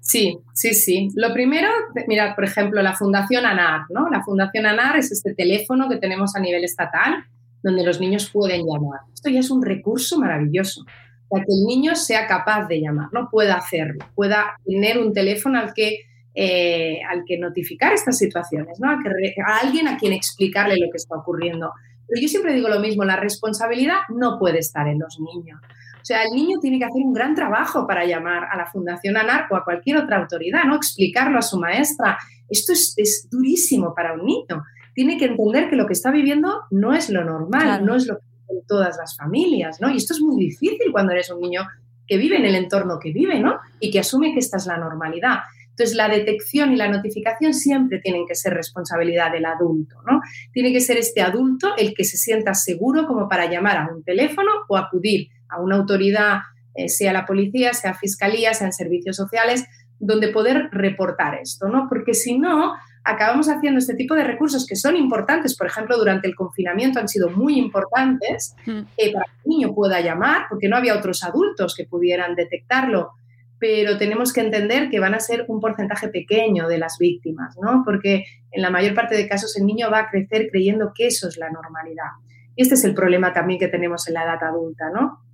[0.00, 1.10] Sí, sí, sí.
[1.14, 1.68] Lo primero,
[2.06, 4.08] mirad, por ejemplo, la Fundación ANAR, ¿no?
[4.08, 7.24] La Fundación ANAR es este teléfono que tenemos a nivel estatal
[7.62, 9.00] donde los niños pueden llamar.
[9.12, 10.86] Esto ya es un recurso maravilloso
[11.28, 13.28] para que el niño sea capaz de llamar, ¿no?
[13.30, 16.00] Pueda hacerlo, pueda tener un teléfono al que,
[16.34, 18.90] eh, al que notificar estas situaciones, ¿no?
[18.90, 21.72] A, a alguien a quien explicarle lo que está ocurriendo.
[22.06, 25.60] Pero yo siempre digo lo mismo, la responsabilidad no puede estar en los niños.
[26.00, 29.18] O sea, el niño tiene que hacer un gran trabajo para llamar a la Fundación
[29.18, 30.76] ANAR o a cualquier otra autoridad, ¿no?
[30.76, 32.16] Explicarlo a su maestra.
[32.48, 34.64] Esto es, durísimo para un niño.
[34.94, 38.16] Tiene que entender que lo que está viviendo no es lo normal, no es lo
[38.16, 39.90] que en todas las familias, ¿no?
[39.90, 41.66] Y esto es muy difícil cuando eres un niño
[42.06, 43.58] que vive en el entorno que vive, ¿no?
[43.80, 45.40] Y que asume que esta es la normalidad.
[45.78, 50.20] Entonces, la detección y la notificación siempre tienen que ser responsabilidad del adulto, ¿no?
[50.52, 54.02] Tiene que ser este adulto el que se sienta seguro como para llamar a un
[54.02, 56.38] teléfono o acudir a una autoridad,
[56.74, 59.66] eh, sea la policía, sea fiscalía, sean servicios sociales,
[60.00, 61.86] donde poder reportar esto, ¿no?
[61.88, 62.74] Porque si no,
[63.08, 67.08] acabamos haciendo este tipo de recursos que son importantes, por ejemplo, durante el confinamiento han
[67.08, 71.74] sido muy importantes eh, para que el niño pueda llamar, porque no había otros adultos
[71.74, 73.12] que pudieran detectarlo
[73.58, 77.82] pero tenemos que entender que van a ser un porcentaje pequeño de las víctimas, ¿no?
[77.84, 81.28] Porque en la mayor parte de casos el niño va a crecer creyendo que eso
[81.28, 82.10] es la normalidad.
[82.54, 85.24] Y este es el problema también que tenemos en la edad adulta, ¿no?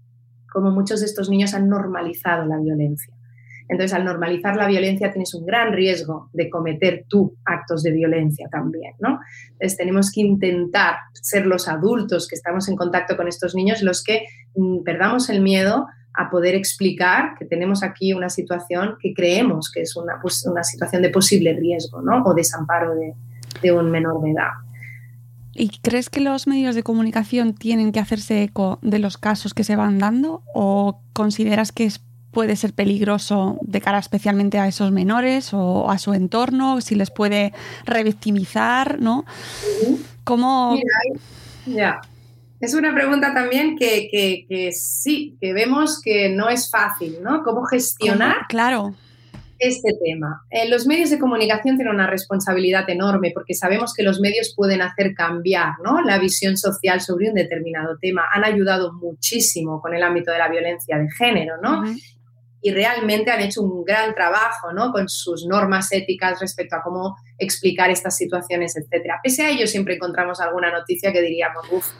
[0.50, 3.13] Como muchos de estos niños han normalizado la violencia.
[3.68, 8.48] Entonces, al normalizar la violencia tienes un gran riesgo de cometer tú actos de violencia
[8.50, 9.20] también, ¿no?
[9.52, 14.04] Entonces, tenemos que intentar ser los adultos que estamos en contacto con estos niños los
[14.04, 19.70] que mm, perdamos el miedo a poder explicar que tenemos aquí una situación que creemos
[19.72, 22.22] que es una, pues, una situación de posible riesgo ¿no?
[22.22, 23.14] o desamparo de,
[23.62, 24.52] de un menor de edad.
[25.56, 29.64] ¿Y crees que los medios de comunicación tienen que hacerse eco de los casos que
[29.64, 31.88] se van dando o consideras que
[32.34, 37.10] puede ser peligroso de cara especialmente a esos menores o a su entorno, si les
[37.10, 37.54] puede
[37.86, 39.24] revictimizar, ¿no?
[40.24, 40.76] ¿Cómo...?
[41.64, 42.00] ya,
[42.64, 47.42] es una pregunta también que, sí, que vemos que no es fácil, ¿no?
[47.42, 48.94] ¿Cómo gestionar claro.
[49.58, 50.42] este tema?
[50.50, 54.80] Eh, los medios de comunicación tienen una responsabilidad enorme porque sabemos que los medios pueden
[54.80, 56.00] hacer cambiar ¿no?
[56.02, 58.22] la visión social sobre un determinado tema.
[58.32, 61.82] Han ayudado muchísimo con el ámbito de la violencia de género, ¿no?
[62.64, 64.90] Y realmente han hecho un gran trabajo ¿no?
[64.90, 69.20] con sus normas éticas respecto a cómo explicar estas situaciones, etcétera.
[69.22, 71.92] Pese a ello, siempre encontramos alguna noticia que diríamos, uff,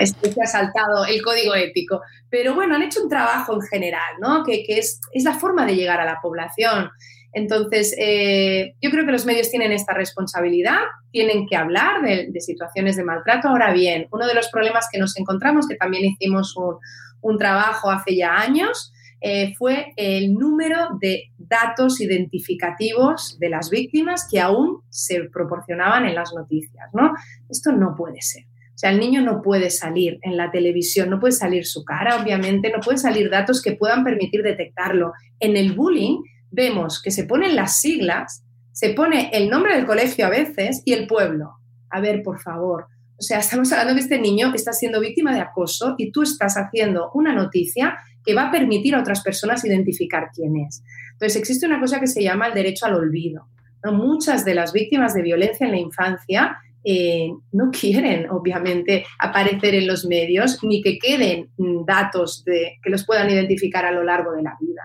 [0.00, 2.00] este se ha saltado el código ético.
[2.28, 4.42] Pero bueno, han hecho un trabajo en general, ¿no?
[4.42, 6.90] que, es, es, la forma de llegar a la población.
[7.32, 10.80] Entonces, eh, yo creo que los medios tienen esta responsabilidad,
[11.12, 13.46] tienen que hablar de, de, situaciones de maltrato.
[13.46, 16.74] Ahora bien, uno de los problemas que nos encontramos, que también hicimos un,
[17.20, 18.91] un trabajo hace ya años,
[19.22, 26.14] eh, fue el número de datos identificativos de las víctimas que aún se proporcionaban en
[26.16, 26.88] las noticias.
[26.92, 27.12] ¿no?
[27.48, 28.44] Esto no puede ser.
[28.74, 32.20] O sea, el niño no puede salir en la televisión, no puede salir su cara,
[32.20, 35.12] obviamente, no pueden salir datos que puedan permitir detectarlo.
[35.38, 40.26] En el bullying vemos que se ponen las siglas, se pone el nombre del colegio
[40.26, 41.58] a veces y el pueblo.
[41.90, 42.86] A ver, por favor.
[43.18, 46.56] O sea, estamos hablando que este niño está siendo víctima de acoso y tú estás
[46.56, 50.82] haciendo una noticia que va a permitir a otras personas identificar quién es.
[51.12, 53.46] Entonces, existe una cosa que se llama el derecho al olvido.
[53.84, 59.86] Muchas de las víctimas de violencia en la infancia eh, no quieren, obviamente, aparecer en
[59.86, 61.50] los medios ni que queden
[61.86, 64.82] datos de, que los puedan identificar a lo largo de la vida.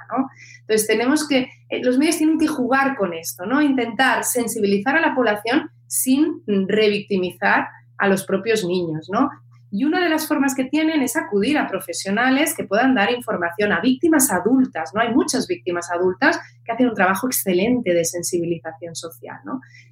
[0.61, 3.61] Entonces, tenemos que, eh, los medios tienen que jugar con esto, ¿no?
[3.61, 9.29] intentar sensibilizar a la población sin revictimizar a los propios niños, ¿no?
[9.69, 13.73] Y una de las formas que tienen es acudir a profesionales que puedan dar información
[13.73, 14.91] a víctimas adultas.
[14.93, 15.01] ¿no?
[15.01, 19.37] Hay muchas víctimas adultas que hacen un trabajo excelente de sensibilización social.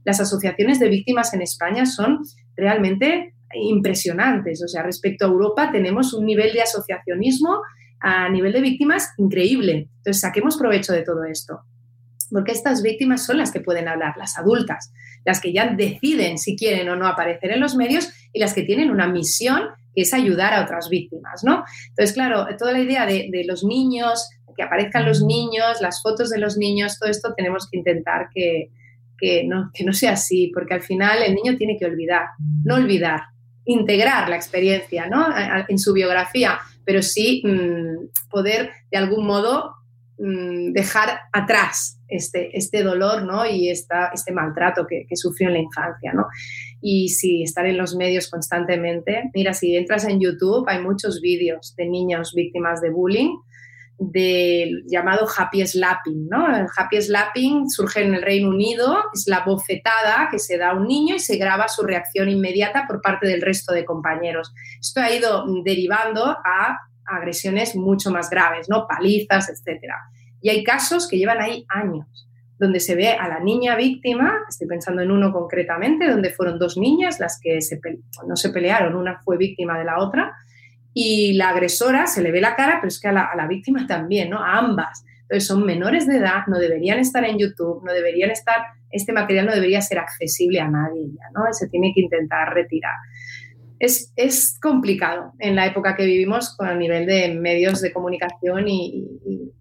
[0.05, 2.19] Las asociaciones de víctimas en España son
[2.55, 4.63] realmente impresionantes.
[4.63, 7.61] O sea, respecto a Europa tenemos un nivel de asociacionismo
[7.99, 9.89] a nivel de víctimas increíble.
[9.97, 11.61] Entonces, saquemos provecho de todo esto.
[12.31, 14.91] Porque estas víctimas son las que pueden hablar, las adultas,
[15.25, 18.63] las que ya deciden si quieren o no aparecer en los medios y las que
[18.63, 21.63] tienen una misión que es ayudar a otras víctimas, ¿no?
[21.89, 26.37] Entonces, claro, toda la idea de, los niños, que aparezcan los niños, las fotos de
[26.37, 28.69] los niños, todo esto tenemos que intentar que,
[29.45, 32.25] no, que no sea así, porque al final el niño tiene que olvidar,
[32.65, 33.21] no olvidar,
[33.63, 35.27] integrar la experiencia ¿no?
[35.67, 39.74] en su biografía, pero sí mm, poder de algún modo
[40.17, 43.45] mm, dejar atrás este, este dolor ¿no?
[43.45, 46.13] y esta, este maltrato que, sufrió en la infancia.
[46.13, 46.25] ¿no?
[46.81, 49.31] y si estar en los medios constantemente.
[49.33, 53.35] Mira, si entras en YouTube hay muchos vídeos de niños víctimas de bullying
[53.97, 56.55] del llamado happy slapping, ¿no?
[56.55, 60.75] El happy slapping surge en el Reino Unido, es la bofetada que se da a
[60.75, 64.53] un niño y se graba su reacción inmediata por parte del resto de compañeros.
[64.79, 68.87] Esto ha ido derivando a agresiones mucho más graves, ¿no?
[68.87, 69.95] Palizas, etcétera.
[70.41, 72.25] Y hay casos que llevan ahí años
[72.57, 76.77] donde se ve a la niña víctima, estoy pensando en uno concretamente, donde fueron dos
[76.77, 77.59] niñas las que
[78.27, 80.33] no se pelearon, una fue víctima de la otra,
[80.93, 84.29] y la agresora se le ve la cara, pero es que a la, víctima también,
[84.29, 84.39] ¿no?
[84.39, 85.03] A ambas.
[85.23, 88.55] Entonces son menores de edad, no deberían estar en YouTube, no deberían estar,
[88.89, 91.41] este material no debería ser accesible a nadie ¿no?
[91.51, 92.93] Se tiene que intentar retirar.
[93.79, 98.67] Es, es, complicado en la época que vivimos con el nivel de medios de comunicación
[98.67, 99.51] y, y,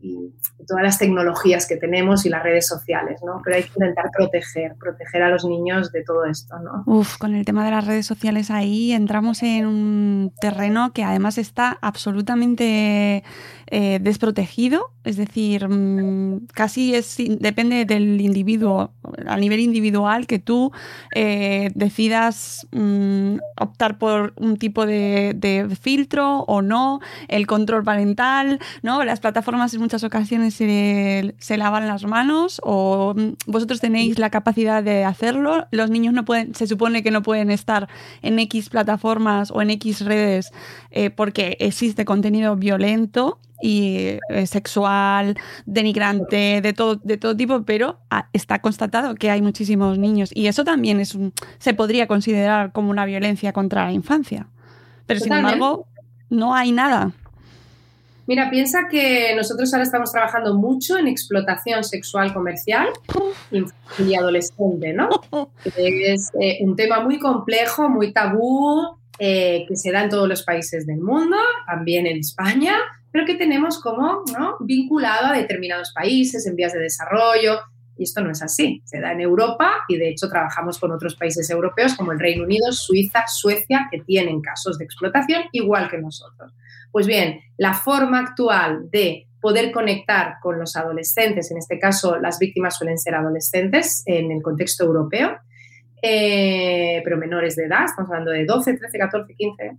[0.66, 3.42] todas las tecnologías que tenemos y las redes sociales, ¿no?
[3.44, 6.84] Pero hay que intentar proteger, proteger a los niños de todo esto, ¿no?
[6.86, 11.36] Uf, con el tema de las redes sociales ahí entramos en un terreno que además
[11.36, 13.24] está absolutamente
[13.76, 18.92] eh, desprotegido, es decir, mmm, casi es, depende del individuo,
[19.26, 20.70] a nivel individual, que tú
[21.12, 28.60] eh, decidas mmm, optar por un tipo de, de, filtro o no, el control parental,
[28.82, 29.02] ¿no?
[29.02, 34.30] Las plataformas en muchas ocasiones se, se lavan las manos o mm, vosotros tenéis la
[34.30, 37.88] capacidad de hacerlo, los niños no pueden, se supone que no pueden estar
[38.22, 40.52] en X plataformas o en X redes
[40.92, 47.98] eh, porque existe contenido violento y eh, sexual, denigrante, de todo, de todo tipo, pero
[48.10, 52.72] ah, está constatado que hay muchísimos niños y eso también es un, se podría considerar
[52.72, 54.48] como una violencia contra la infancia.
[55.06, 55.48] Pero Totalmente.
[55.48, 55.86] sin embargo,
[56.28, 57.12] no hay nada.
[58.26, 62.88] Mira, piensa que nosotros ahora estamos trabajando mucho en explotación sexual comercial
[63.50, 65.08] infantil y adolescente, ¿no?
[65.76, 70.42] Es eh, un tema muy complejo, muy tabú, eh, que se da en todos los
[70.42, 71.36] países del mundo,
[71.66, 72.76] también en España,
[73.14, 74.24] pero que tenemos como
[74.58, 77.60] vinculado a determinados países en vías de desarrollo.
[77.96, 78.82] Y esto no es así.
[78.84, 82.42] Se da en Europa y de hecho trabajamos con otros países europeos como el Reino
[82.42, 86.52] Unido, Suiza, Suecia, que tienen casos de explotación igual que nosotros.
[86.90, 92.40] Pues bien, la forma actual de poder conectar con los adolescentes, en este caso las
[92.40, 95.36] víctimas suelen ser adolescentes en el contexto europeo,
[96.02, 99.78] eh, pero menores de edad, estamos hablando de 12, 13, 14, 15,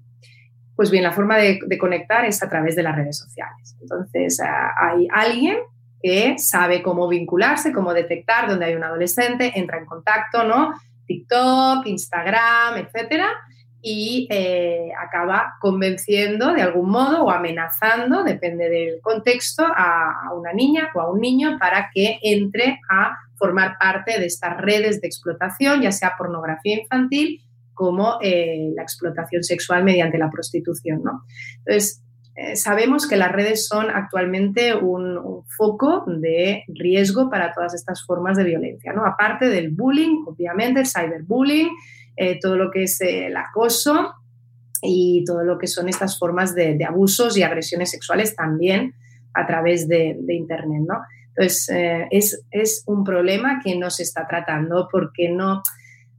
[0.76, 3.76] pues bien, la forma de, conectar es a través de las redes sociales.
[3.82, 5.58] Entonces, hay alguien
[6.02, 10.74] que sabe cómo vincularse, cómo detectar dónde hay un adolescente, entra en contacto, ¿no?
[11.08, 13.30] TikTok, Instagram, etcétera,
[13.82, 20.52] y eh, acaba convenciendo de algún modo o amenazando, depende del contexto, a, a, una
[20.54, 25.08] niña o a un niño para que entre a formar parte de estas redes de
[25.08, 27.45] explotación, ya sea pornografía infantil
[27.76, 31.04] como eh, la explotación sexual mediante la prostitución.
[31.04, 31.24] ¿no?
[31.60, 32.02] Entonces,
[32.36, 38.04] eh, sabemos que las redes son actualmente un, un, foco de riesgo para todas estas
[38.06, 39.06] formas de violencia, ¿no?
[39.06, 41.70] aparte del bullying, obviamente, el cyberbullying,
[42.18, 44.16] eh, todo lo que es el acoso
[44.82, 48.96] y todo lo que son estas formas de, de abusos y agresiones sexuales también
[49.34, 50.84] a través de, de Internet.
[50.88, 50.96] ¿no?
[51.30, 55.62] Entonces, eh, es, es un problema que no se está tratando porque no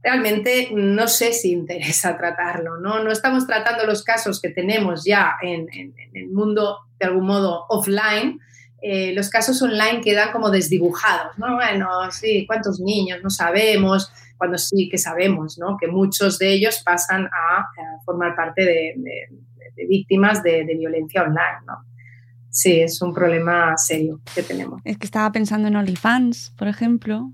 [0.07, 3.03] realmente no sé si interesa tratarlo, ¿no?
[3.03, 7.25] No estamos tratando los casos que tenemos ya en, en, en el mundo, de algún
[7.25, 8.39] modo, offline.
[8.81, 11.55] Eh, los casos online quedan como desdibujados, ¿no?
[11.55, 13.19] Bueno, sí, ¿cuántos niños?
[13.21, 15.77] No sabemos, cuando sí que sabemos, ¿no?
[15.77, 19.29] Que muchos de ellos pasan a, a formar parte de, de,
[19.75, 21.83] de víctimas de, violencia online, ¿no?
[22.49, 24.79] Sí, es un problema serio que tenemos.
[24.85, 27.31] Es que estaba pensando en OnlyFans, por ejemplo.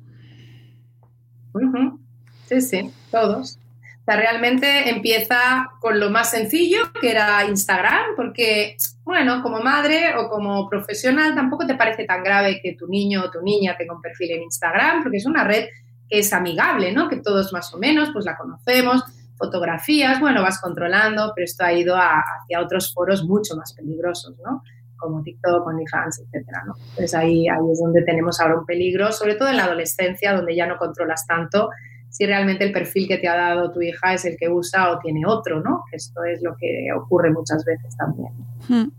[1.53, 2.03] Uh -huh.
[2.48, 3.58] Sí, sí, todos.
[4.04, 8.76] O sea, realmente empieza con lo más sencillo, que era Instagram, porque,
[9.06, 13.32] bueno, como madre o como profesional tampoco te parece tan grave que tu niño o
[13.32, 15.68] tu niña tenga un perfil en Instagram, porque es una red
[16.10, 17.08] que es amigable, ¿no?
[17.08, 19.04] Que todos más o menos pues la conocemos,
[19.38, 24.36] fotografías, bueno, vas controlando, pero esto ha ido a, hacia otros foros mucho más peligrosos,
[24.44, 24.64] ¿no?
[25.04, 26.76] como TikTok, OnlyFans, etcétera, ¿no?
[26.78, 30.56] Entonces ahí, ahí es donde tenemos ahora un peligro, sobre todo en la adolescencia, donde
[30.56, 31.70] ya no controlas tanto
[32.14, 34.99] si realmente el perfil que te ha dado tu hija es el que usa o
[34.99, 35.84] tiene otro, ¿no?
[35.91, 38.32] Esto es lo que ocurre muchas veces también.
[38.70, 38.91] Hmm.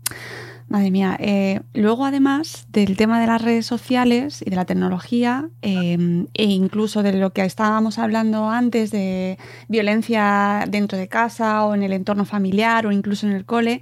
[0.67, 1.15] Madre mía.
[1.19, 6.43] Eh, luego, además del tema de las redes sociales y de la tecnología, eh, e
[6.45, 9.37] incluso de lo que estábamos hablando antes de
[9.67, 13.81] violencia dentro de casa o en el entorno familiar o incluso en el cole,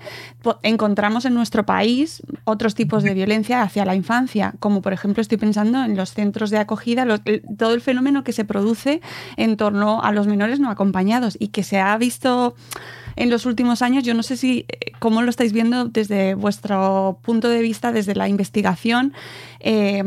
[0.62, 5.38] encontramos en nuestro país otros tipos de violencia hacia la infancia, como por ejemplo estoy
[5.38, 7.08] pensando en los centros de acogida,
[7.58, 9.00] todo el fenómeno que se produce
[9.38, 12.56] en torno a los menores no acompañados y que se ha visto
[13.16, 14.04] en los últimos años.
[14.04, 18.16] Yo no sé si eh, cómo lo estáis viendo desde vuestro punto de vista, desde
[18.16, 19.14] la investigación,
[19.60, 20.04] eh,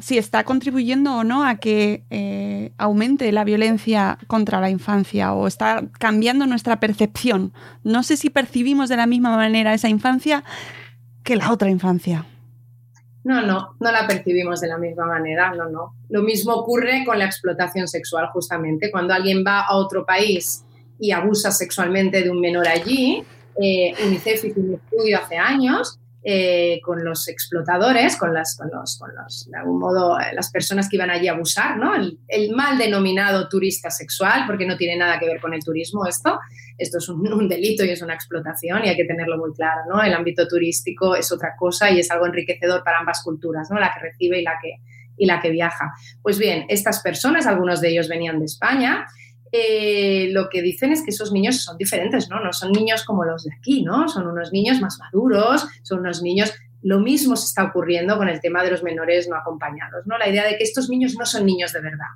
[0.00, 5.46] si está contribuyendo o no a que eh, aumente la violencia contra la infancia o
[5.46, 7.52] está cambiando nuestra percepción.
[7.84, 10.44] No sé si percibimos de la misma manera esa infancia
[11.22, 12.26] que la otra infancia.
[13.24, 15.94] No, no, no la percibimos de la misma manera, no, no.
[16.08, 18.90] Lo mismo ocurre con la explotación sexual, justamente.
[18.90, 20.64] Cuando alguien va a otro país
[20.98, 23.24] y abusa sexualmente de un menor allí.
[23.60, 28.98] Eh, UNICEF hizo un estudio hace años eh, con los explotadores, con las, con los,
[28.98, 31.92] con los, de algún modo, eh, las personas que iban allí a abusar, ¿no?
[31.94, 36.40] El, mal denominado turista sexual, porque no tiene nada que ver con el turismo esto.
[36.76, 39.82] Esto es un, un, delito y es una explotación y hay que tenerlo muy claro,
[39.88, 40.02] ¿no?
[40.02, 43.78] El ámbito turístico es otra cosa y es algo enriquecedor para ambas culturas, ¿no?
[43.78, 44.82] La que recibe y la que,
[45.16, 45.94] y la que viaja.
[46.20, 49.06] Pues bien, estas personas, algunos de ellos venían de España,
[49.52, 52.40] eh, lo que dicen es que esos niños son diferentes, ¿no?
[52.40, 54.08] No son niños como los de aquí, ¿no?
[54.08, 56.52] Son unos niños más maduros, son unos niños...
[56.80, 60.16] Lo mismo se está ocurriendo con el tema de los menores no acompañados, ¿no?
[60.16, 62.06] La idea de que estos niños no son niños de verdad.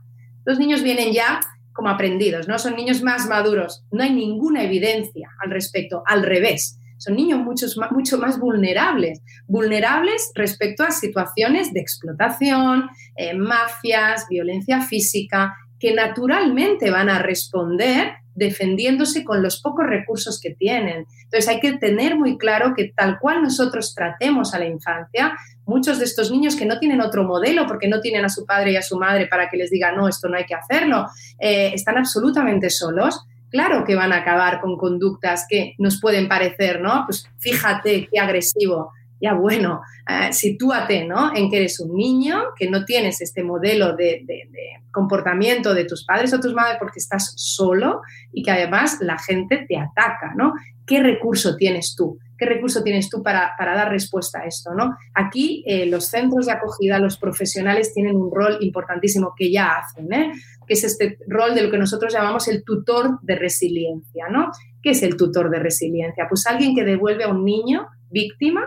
[0.45, 1.41] Los niños vienen ya
[1.73, 2.59] como aprendidos, ¿no?
[2.59, 3.85] Son niños más maduros.
[3.91, 6.79] No hay ninguna evidencia al respecto, al revés.
[6.99, 14.83] Son niños muchos, mucho más vulnerables, vulnerables respecto a situaciones de explotación, eh, mafias, violencia
[14.83, 21.09] física, que naturalmente van a responder defendiéndose con los pocos recursos que tienen.
[21.25, 25.99] Entonces hay que tener muy claro que tal cual nosotros tratemos a la infancia, muchos
[25.99, 28.77] de estos niños que no tienen otro modelo porque no tienen a su padre y
[28.77, 31.09] a su madre para que les diga, no, esto no hay que hacerlo,
[31.41, 33.27] eh, están absolutamente solos.
[33.51, 37.03] Claro que van a acabar con conductas que nos pueden parecer, ¿no?
[37.07, 38.93] Pues fíjate qué agresivo,
[39.23, 41.35] ya bueno, uh, sitúate ¿no?
[41.35, 45.87] en que eres un niño, que no tienes este modelo de, de, de, comportamiento de
[45.87, 50.35] tus padres o tus madres porque estás solo y que además la gente te ataca,
[50.37, 50.53] ¿no?
[50.85, 52.19] ¿Qué recurso tienes tú?
[52.37, 54.75] ¿Qué recurso tienes tú para, para dar respuesta a esto?
[54.75, 54.97] ¿no?
[55.15, 60.13] Aquí eh, los centros de acogida, los profesionales tienen un rol importantísimo que ya hacen,
[60.13, 60.33] ¿eh?
[60.67, 64.27] que es este rol de lo que nosotros llamamos el tutor de resiliencia.
[64.29, 64.51] ¿no?
[64.83, 66.27] ¿Qué es el tutor de resiliencia?
[66.29, 68.67] Pues alguien que devuelve a un niño víctima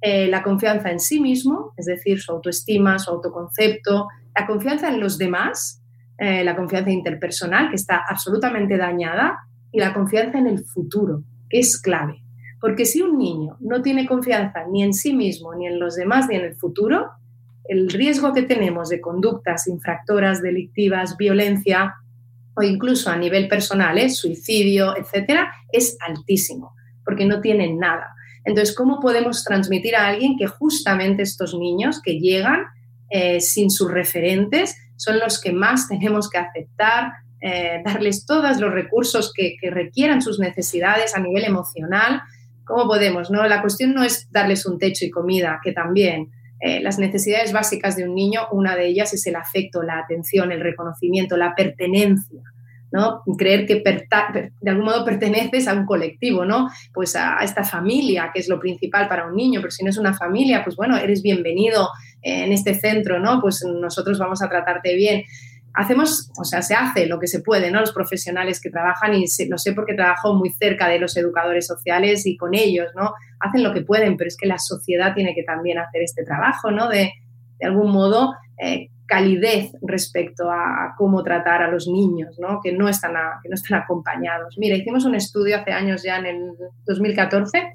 [0.00, 5.00] eh, la confianza en sí mismo, es decir, su autoestima, su autoconcepto, la confianza en
[5.00, 5.82] los demás,
[6.18, 9.38] eh, la confianza interpersonal, que está absolutamente dañada,
[9.72, 12.22] y la confianza en el futuro, que es clave.
[12.60, 16.28] Porque si un niño no tiene confianza ni en sí mismo, ni en los demás,
[16.28, 17.10] ni en el futuro,
[17.64, 21.94] el riesgo que tenemos de conductas infractoras, delictivas, violencia
[22.54, 24.08] o incluso a nivel personal, ¿eh?
[24.08, 26.74] suicidio, etcétera, es altísimo,
[27.04, 28.14] porque no tienen nada.
[28.48, 32.64] Entonces, ¿cómo podemos transmitir a alguien que justamente estos niños que llegan
[33.10, 38.72] eh, sin sus referentes son los que más tenemos que aceptar, eh, darles todos los
[38.72, 42.22] recursos que, requieran sus necesidades a nivel emocional?
[42.64, 43.30] ¿Cómo podemos?
[43.30, 43.46] No?
[43.46, 46.30] La cuestión no es darles un techo y comida, que también.
[46.60, 50.52] Eh, las necesidades básicas de un niño, una de ellas es el afecto, la atención,
[50.52, 52.40] el reconocimiento, la pertenencia.
[52.90, 53.22] ¿No?
[53.36, 56.68] Creer que de algún modo perteneces a un colectivo, ¿no?
[56.92, 59.98] Pues a, esta familia, que es lo principal para un niño, pero si no es
[59.98, 61.88] una familia, pues bueno, eres bienvenido
[62.22, 63.40] en este centro, ¿no?
[63.40, 65.24] Pues nosotros vamos a tratarte bien.
[65.74, 67.80] Hacemos, o sea, se hace lo que se puede, ¿no?
[67.80, 71.66] Los profesionales que trabajan, y se, lo sé porque trabajo muy cerca de los educadores
[71.66, 73.12] sociales y con ellos, ¿no?
[73.38, 76.70] Hacen lo que pueden, pero es que la sociedad tiene que también hacer este trabajo,
[76.70, 76.88] ¿no?
[76.88, 77.12] De,
[77.60, 82.60] de algún modo, eh, calidez respecto a cómo tratar a los niños, ¿no?
[82.62, 84.56] Que, no están a, que no están acompañados.
[84.58, 86.52] Mira, hicimos un estudio hace años ya, en el
[86.84, 87.72] 2014,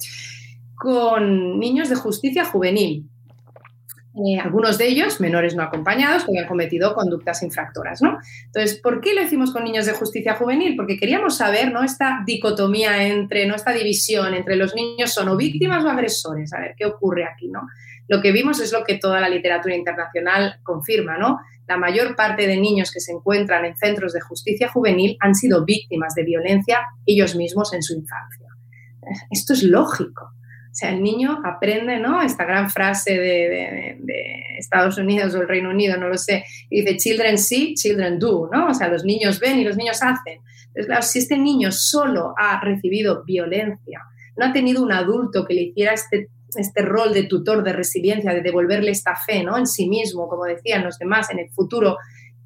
[0.76, 3.10] con niños de justicia juvenil.
[4.16, 8.20] Eh, algunos de ellos, menores no acompañados, que habían cometido conductas infractoras, ¿no?
[8.46, 10.76] Entonces, ¿por qué lo hicimos con niños de justicia juvenil?
[10.76, 11.84] Porque queríamos saber, ¿no?
[11.84, 13.56] Esta dicotomía entre, ¿no?
[13.56, 16.54] Esta división entre los niños son o víctimas o agresores.
[16.54, 17.68] A ver, ¿qué ocurre aquí, no?
[18.08, 21.40] Lo que vimos es lo que toda la literatura internacional confirma, ¿no?
[21.68, 25.64] La mayor parte de niños que se encuentran en centros de justicia juvenil han sido
[25.64, 28.50] víctimas de violencia ellos mismos en su infancia.
[29.32, 30.34] Esto es lógico.
[30.74, 32.22] O sea, el niño aprende, ¿no?
[32.22, 36.46] Esta gran frase de, de, de, Estados Unidos o el Reino Unido, no lo sé,
[36.70, 38.70] y dice, children see, children do, ¿no?
[38.70, 40.40] O sea, los niños ven y los niños hacen.
[40.68, 44.02] Entonces, claro, si este niño solo ha recibido violencia,
[44.36, 48.34] no ha tenido un adulto que le hiciera este, este rol de tutor de resiliencia,
[48.34, 49.58] de devolverle esta fe, ¿no?
[49.58, 51.98] En sí mismo, como decían los demás, en el futuro,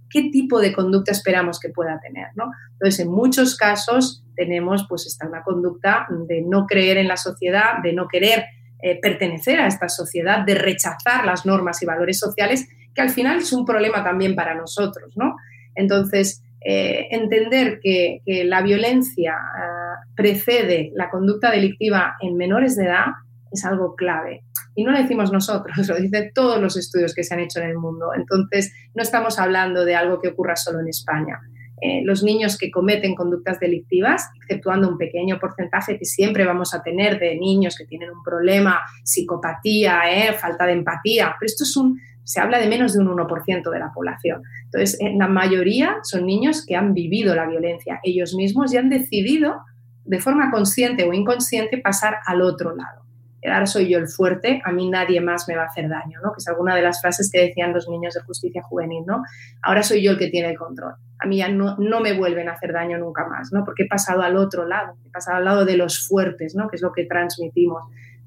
[0.09, 2.51] qué tipo de conducta esperamos que pueda tener, ¿no?
[2.73, 7.81] Entonces, en muchos casos tenemos pues esta una conducta de no creer en la sociedad,
[7.83, 8.45] de no querer
[8.81, 13.37] eh, pertenecer a esta sociedad, de rechazar las normas y valores sociales, que al final
[13.37, 15.35] es un problema también para nosotros, ¿no?
[15.75, 22.85] Entonces, eh, entender que, que, la violencia uh, precede la conducta delictiva en menores de
[22.85, 23.05] edad
[23.51, 24.43] es algo clave.
[24.75, 27.69] Y no lo decimos nosotros, lo dicen todos los estudios que se han hecho en
[27.69, 28.11] el mundo.
[28.15, 31.39] Entonces, no estamos hablando de algo que ocurra solo en España.
[31.79, 36.81] Eh, los niños que cometen conductas delictivas, exceptuando un pequeño porcentaje que siempre vamos a
[36.81, 41.77] tener de niños que tienen un problema, psicopatía, eh, falta de empatía, pero esto es
[41.77, 44.41] un, se habla de menos de un 1% de la población.
[44.65, 48.89] Entonces, eh, la mayoría son niños que han vivido la violencia ellos mismos y han
[48.89, 49.57] decidido,
[50.03, 53.06] de forma consciente o inconsciente, pasar al otro lado
[53.51, 56.31] ahora soy yo el fuerte, a mí nadie más me va a hacer daño, ¿no?
[56.31, 59.23] Que es alguna de las frases que decían los niños de justicia juvenil, ¿no?
[59.61, 60.93] Ahora soy yo el que tiene el control.
[61.19, 63.63] A mí ya no, no me vuelven a hacer daño nunca más, ¿no?
[63.63, 66.69] Porque he pasado al otro lado, he pasado al lado de los fuertes, ¿no?
[66.69, 67.83] Que es lo que transmitimos.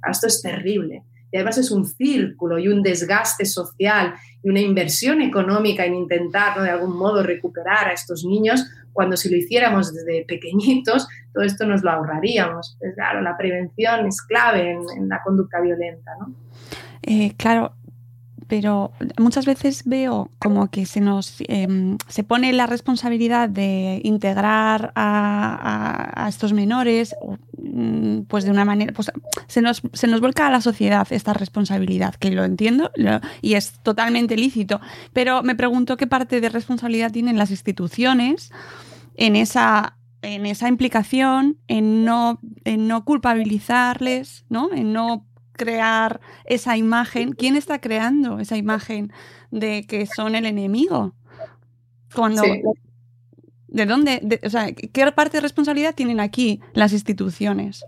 [0.08, 1.04] Esto es terrible.
[1.32, 6.56] Y además es un círculo y un desgaste social y una inversión económica en intentar
[6.56, 6.64] ¿no?
[6.64, 11.66] de algún modo recuperar a estos niños, cuando si lo hiciéramos desde pequeñitos, todo esto
[11.66, 12.76] nos lo ahorraríamos.
[12.78, 16.12] Pues, claro, la prevención es clave en, la conducta violenta.
[16.20, 16.34] ¿no?
[17.02, 17.74] Eh, claro,
[18.50, 24.92] pero muchas veces veo como que se nos em, se pone la responsabilidad de integrar
[24.96, 27.14] a, estos menores,
[27.62, 29.12] mm, pues de una manera, pues
[29.46, 32.90] se nos, se nos vuelca a la sociedad esta responsabilidad, que lo entiendo
[33.40, 34.80] y es totalmente lícito,
[35.12, 38.50] pero me pregunto qué parte de responsabilidad tienen las instituciones
[39.14, 44.70] en esa en esa implicación, en no, en no culpabilizarles, ¿no?
[44.70, 45.29] en no
[45.60, 49.12] crear esa imagen, ¿quién está creando esa imagen
[49.50, 51.12] de que son el enemigo?
[52.14, 52.42] Cuando,
[53.68, 54.40] ¿De dónde?
[54.42, 57.84] o sea, ¿qué parte de responsabilidad tienen aquí las instituciones?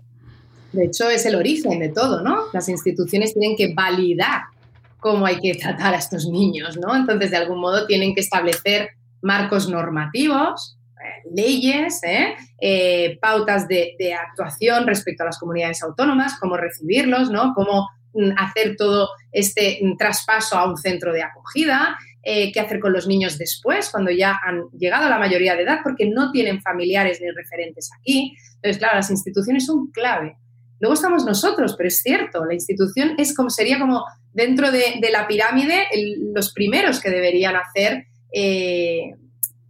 [0.71, 2.43] De hecho, es el origen de todo, ¿no?
[2.53, 4.43] Las instituciones tienen que validar
[4.99, 6.95] cómo hay que tratar a estos niños, ¿no?
[6.95, 8.89] Entonces, de algún modo, tienen que establecer
[9.21, 10.77] marcos normativos
[11.33, 12.35] leyes, ¿eh?
[12.59, 17.53] Eh, pautas de, actuación respecto a las comunidades autónomas, cómo recibirlos, ¿no?
[17.55, 22.79] cómo mm, hacer todo este mm, traspaso a un centro de acogida, eh, qué hacer
[22.79, 26.31] con los niños después, cuando ya han llegado a la mayoría de edad, porque no
[26.31, 28.35] tienen familiares ni referentes aquí.
[28.55, 30.37] Entonces, claro, las instituciones son clave.
[30.79, 35.27] Luego estamos nosotros, pero es cierto, la institución es como, sería como dentro de, la
[35.27, 35.85] pirámide
[36.33, 38.07] los primeros que deberían hacer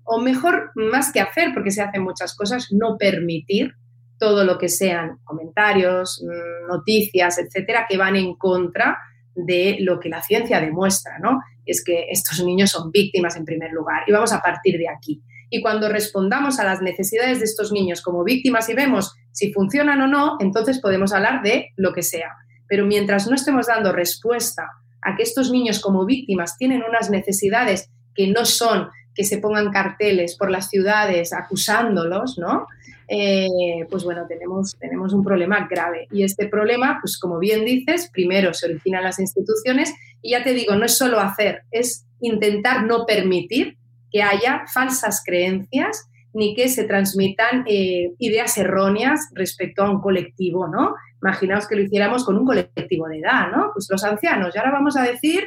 [0.03, 3.73] o mejor, más que hacer, porque se hacen muchas cosas, no permitir
[4.17, 8.97] todo lo que sean comentarios, mm, noticias, etcétera, que van en contra
[9.35, 11.39] de lo que la ciencia demuestra, ¿no?
[11.65, 15.21] Es que estos niños son víctimas en primer lugar y vamos a partir de aquí.
[15.49, 20.01] Y cuando respondamos a las necesidades de estos niños como víctimas y vemos si funcionan
[20.01, 22.31] o no, entonces podemos hablar de lo que sea.
[22.67, 24.67] Pero mientras no estemos dando respuesta
[25.01, 29.71] a que estos niños como víctimas tienen unas necesidades que no son que se pongan
[29.71, 32.67] carteles por las ciudades acusándolos, ¿no?
[33.07, 36.07] Eh, pues bueno, tenemos, tenemos un problema grave.
[36.11, 40.43] Y este problema, pues como bien dices, primero se origina en las instituciones y ya
[40.43, 43.77] te digo, no es solo hacer, es intentar no permitir
[44.11, 50.67] que haya falsas creencias ni que se transmitan eh, ideas erróneas respecto a un colectivo,
[50.67, 50.95] ¿no?
[51.21, 53.69] Imaginaos que lo hiciéramos con un colectivo de edad, ¿no?
[53.73, 55.43] Pues los ancianos, y ahora vamos a decir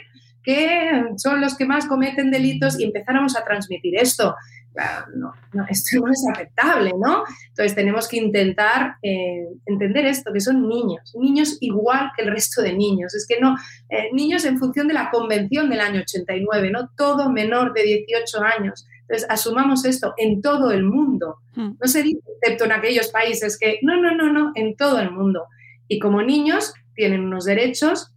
[0.47, 4.37] que son los que más cometen delitos y empezáramos a transmitir esto.
[5.17, 5.33] No,
[5.69, 7.25] esto no es aceptable, ¿no?
[7.49, 12.63] Entonces tenemos que intentar eh, entender esto, que son niños, niños igual que el resto
[12.63, 13.13] de niños.
[13.15, 13.57] Es que no,
[13.89, 16.91] eh, niños en función de la convención del año 89, ¿no?
[16.97, 18.87] Todo menor de 18 años.
[19.01, 21.39] Entonces, asumamos esto en todo el mundo.
[21.55, 21.73] Hmm.
[21.81, 25.11] No se dice excepto en aquellos países que, no, no, no, no, en todo el
[25.11, 25.47] mundo.
[25.89, 28.13] Y como niños tienen unos derechos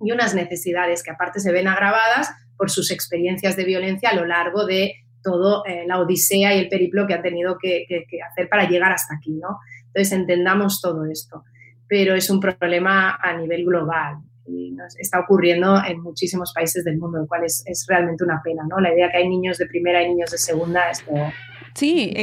[0.00, 4.26] y unas necesidades que aparte se ven agravadas por sus experiencias de violencia a lo
[4.26, 7.86] largo de toda eh, la odisea y el periplo que han tenido que,
[8.30, 9.58] hacer para llegar hasta aquí, ¿no?
[9.86, 11.44] Entonces entendamos todo esto,
[11.88, 17.18] pero es un problema a nivel global y está ocurriendo en muchísimos países del mundo,
[17.18, 18.80] lo cual es, realmente una pena, ¿no?
[18.80, 21.04] La idea que hay niños de primera y niños de segunda es
[21.74, 22.14] Sí,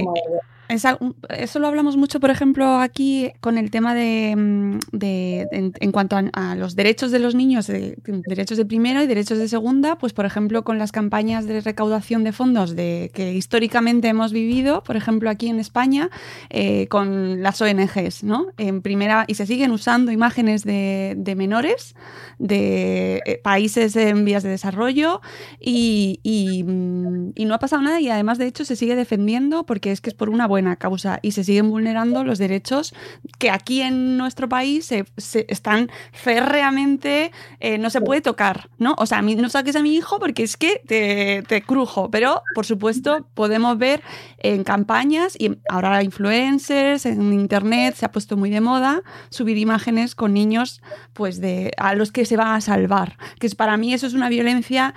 [0.67, 6.55] eso lo hablamos mucho, por ejemplo, aquí con el tema de, mm, en, cuanto a,
[6.55, 10.63] los derechos de los niños, derechos de primera y derechos de segunda, pues por ejemplo
[10.63, 15.47] con las campañas de recaudación de fondos de que históricamente hemos vivido, por ejemplo aquí
[15.49, 16.09] en España,
[16.49, 18.47] eh, con las ONGs, ¿no?
[18.57, 21.95] En primera, y se siguen usando imágenes de, menores
[22.39, 25.21] de eh, países en vías de desarrollo
[25.59, 26.19] y,
[26.65, 30.01] mm, y no ha pasado nada y además de hecho se sigue defendiendo porque es
[30.01, 32.93] que es por una buena causa y se siguen vulnerando los derechos
[33.39, 35.05] que aquí en nuestro país se,
[35.49, 38.95] están férreamente, eh, no se puede tocar, ¿no?
[38.97, 42.65] O sea, no saques a mi hijo porque es que te, te crujo, pero por
[42.65, 44.01] supuesto podemos ver
[44.37, 50.15] en campañas y ahora influencers, en internet se ha puesto muy de moda subir imágenes
[50.15, 50.81] con niños
[51.11, 54.29] pues de a los que se van a salvar, que para mí eso es una
[54.29, 54.93] violencia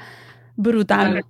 [0.54, 1.24] brutal.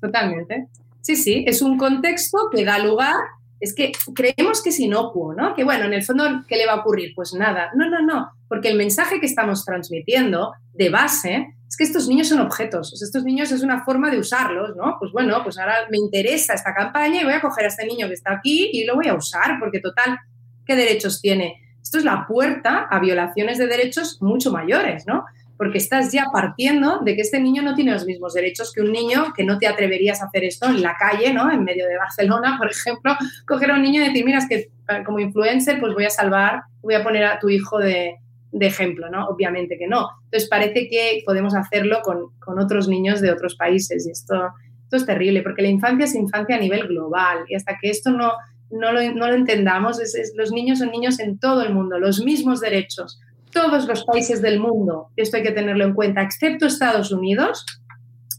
[0.00, 0.68] Totalmente.
[1.02, 3.16] Sí, sí, es un contexto que da lugar
[3.60, 5.54] es que creemos que es inocuo, ¿no?
[5.54, 7.12] Que bueno, en el fondo, ¿qué le va a ocurrir?
[7.14, 7.70] Pues nada.
[7.74, 12.28] No, no, no, porque el mensaje que estamos transmitiendo de base es que estos niños
[12.28, 14.96] son objetos, estos niños es una forma de usarlos, ¿no?
[14.98, 18.08] Pues bueno, pues ahora me interesa esta campaña y voy a coger a este niño
[18.08, 20.18] que está aquí y lo voy a usar, porque total,
[20.66, 21.60] ¿qué derechos tiene?
[21.90, 25.24] esto es la puerta a violaciones de derechos mucho mayores, ¿no?
[25.60, 28.92] Porque estás ya partiendo de que este niño no tiene los mismos derechos que un
[28.92, 31.52] niño que no te atreverías a hacer esto en la calle, ¿no?
[31.52, 33.14] En medio de Barcelona, por ejemplo,
[33.46, 36.10] coger a un niño y decir, mira, es que eh, como influencer, pues voy a
[36.10, 38.16] salvar, voy a poner a tu hijo de,
[38.52, 39.26] de ejemplo, ¿no?
[39.26, 40.08] Obviamente que no.
[40.24, 44.34] Entonces parece que podemos hacerlo con, con otros niños de otros países y esto,
[44.84, 48.10] esto es terrible porque la infancia es infancia a nivel global y hasta que esto
[48.10, 48.32] no,
[48.70, 51.98] no, lo, no lo entendamos, es, es, los niños son niños en todo el mundo,
[51.98, 56.66] los mismos derechos, todos los países del mundo, esto hay que tenerlo en cuenta, excepto
[56.66, 57.64] Estados Unidos,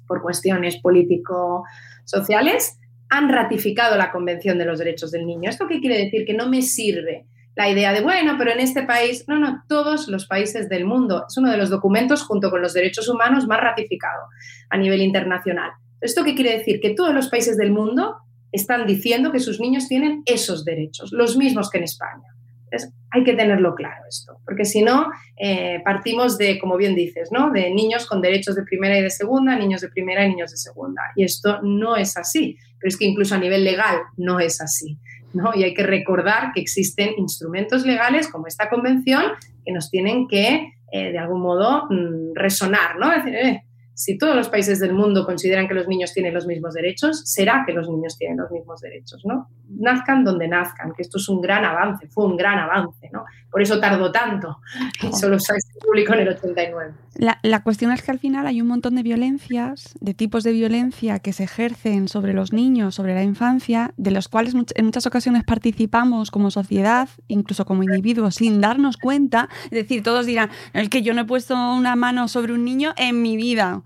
[0.08, 2.78] por cuestiones político-sociales,
[3.10, 5.50] han ratificado la Convención de los Derechos del Niño.
[5.50, 6.26] ¿Esto qué quiere decir?
[6.26, 10.08] Que no me sirve la idea de, bueno, pero en este país, no, no, todos
[10.08, 11.26] los países del mundo.
[11.28, 14.28] Es uno de los documentos, junto con los derechos humanos, más ratificado
[14.70, 15.72] a nivel internacional.
[16.00, 16.80] ¿Esto qué quiere decir?
[16.80, 18.16] Que todos los países del mundo
[18.52, 22.36] están diciendo que sus niños tienen esos derechos, los mismos que en España.
[22.72, 27.30] Entonces, hay que tenerlo claro esto, porque si no, eh, partimos de, como bien dices,
[27.30, 27.52] ¿no?
[27.52, 30.58] de niños con derechos de primera y de segunda, niños de primera y niños de
[30.58, 31.02] segunda.
[31.18, 34.98] Y esto no es así, pero es que incluso a nivel legal no es así.
[35.34, 35.52] ¿no?
[35.54, 39.24] Y hay que recordar que existen instrumentos legales como esta convención
[39.66, 43.12] que nos tienen que, eh, de algún modo, mm, resonar, ¿no?
[43.12, 43.64] Es decir, eh,
[43.94, 47.64] si todos los países del mundo consideran que los niños tienen los mismos derechos, será
[47.66, 49.48] que los niños tienen los mismos derechos, ¿no?
[49.80, 53.26] Nazcan donde nazcan, que esto es un gran avance, fue un gran avance, ¿no?
[53.50, 54.60] Por eso tardó tanto
[55.02, 55.54] y solo se
[55.86, 56.94] publicó en el 89.
[57.16, 60.54] La, la, cuestión es que al final hay un montón de violencias, de tipos de
[60.54, 65.06] violencia que se ejercen sobre los niños, sobre la infancia, de los cuales en muchas
[65.06, 69.50] ocasiones participamos como sociedad, incluso como individuos, sin darnos cuenta.
[69.66, 72.94] Es decir, todos dirán, es que yo no he puesto una mano sobre un niño
[72.96, 73.82] en mi vida.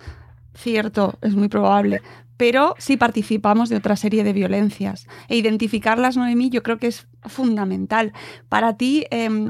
[0.54, 2.02] Cierto, es muy probable.
[2.38, 5.08] Pero sí participamos de otra serie de violencias.
[5.30, 8.14] E identificarlas, Noemí, yo creo que es fundamental.
[8.50, 9.48] Para ti, eh,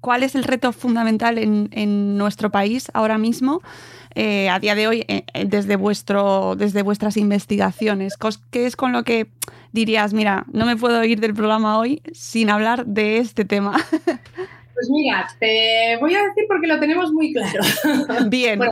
[0.00, 3.60] ¿cuál es el reto fundamental en, en nuestro país ahora mismo?
[4.14, 8.14] Eh, a día de hoy, eh, desde, vuestro, desde vuestras investigaciones,
[8.50, 9.28] ¿qué es con lo que
[9.72, 13.76] dirías, mira, no me puedo ir del programa hoy sin hablar de este tema?
[14.74, 17.60] Pues mira, te voy a decir porque lo tenemos muy claro.
[18.28, 18.58] Bien.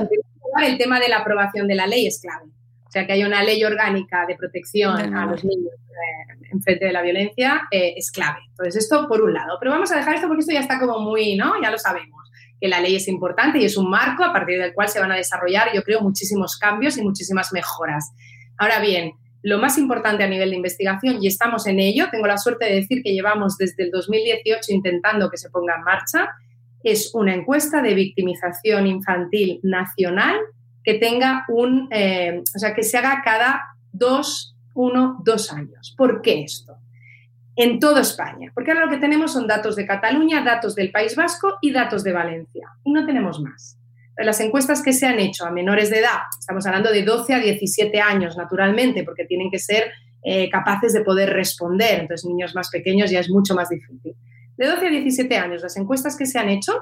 [0.53, 2.47] Bueno, el tema de la aprobación de la ley es clave.
[2.91, 6.87] O sea, que haya una ley orgánica de protección a los niños eh, en frente
[6.87, 8.41] de la violencia eh, es clave.
[8.49, 9.59] Entonces, esto por un lado.
[9.61, 11.53] Pero vamos a dejar esto porque esto ya está como muy, ¿no?
[11.63, 12.29] Ya lo sabemos,
[12.61, 15.13] que la ley es importante y es un marco a partir del cual se van
[15.13, 18.11] a desarrollar, yo creo, muchísimos cambios y muchísimas mejoras.
[18.59, 19.13] Ahora bien,
[19.45, 22.75] lo más importante a nivel de investigación, y estamos en ello, tengo la suerte de
[22.75, 26.29] decir que llevamos desde el 2018 intentando que se ponga en marcha,
[26.83, 30.41] es una encuesta de victimización infantil nacional
[30.85, 33.63] que tenga un, eh, o sea, que se haga cada
[33.93, 35.95] dos, uno, dos años.
[35.97, 36.77] ¿Por qué esto?
[37.57, 41.17] En toda España, porque ahora lo que tenemos son datos de Cataluña, datos del País
[41.17, 43.77] Vasco y datos de Valencia, y no tenemos más.
[44.17, 47.39] Las encuestas que se han hecho a menores de edad, estamos hablando de 12 a
[47.39, 49.91] 17 años, naturalmente, porque tienen que ser
[50.23, 54.15] eh, capaces de poder responder, entonces niños más pequeños ya es mucho más difícil.
[54.57, 56.75] De 12 a 17 años, las encuestas que se han hecho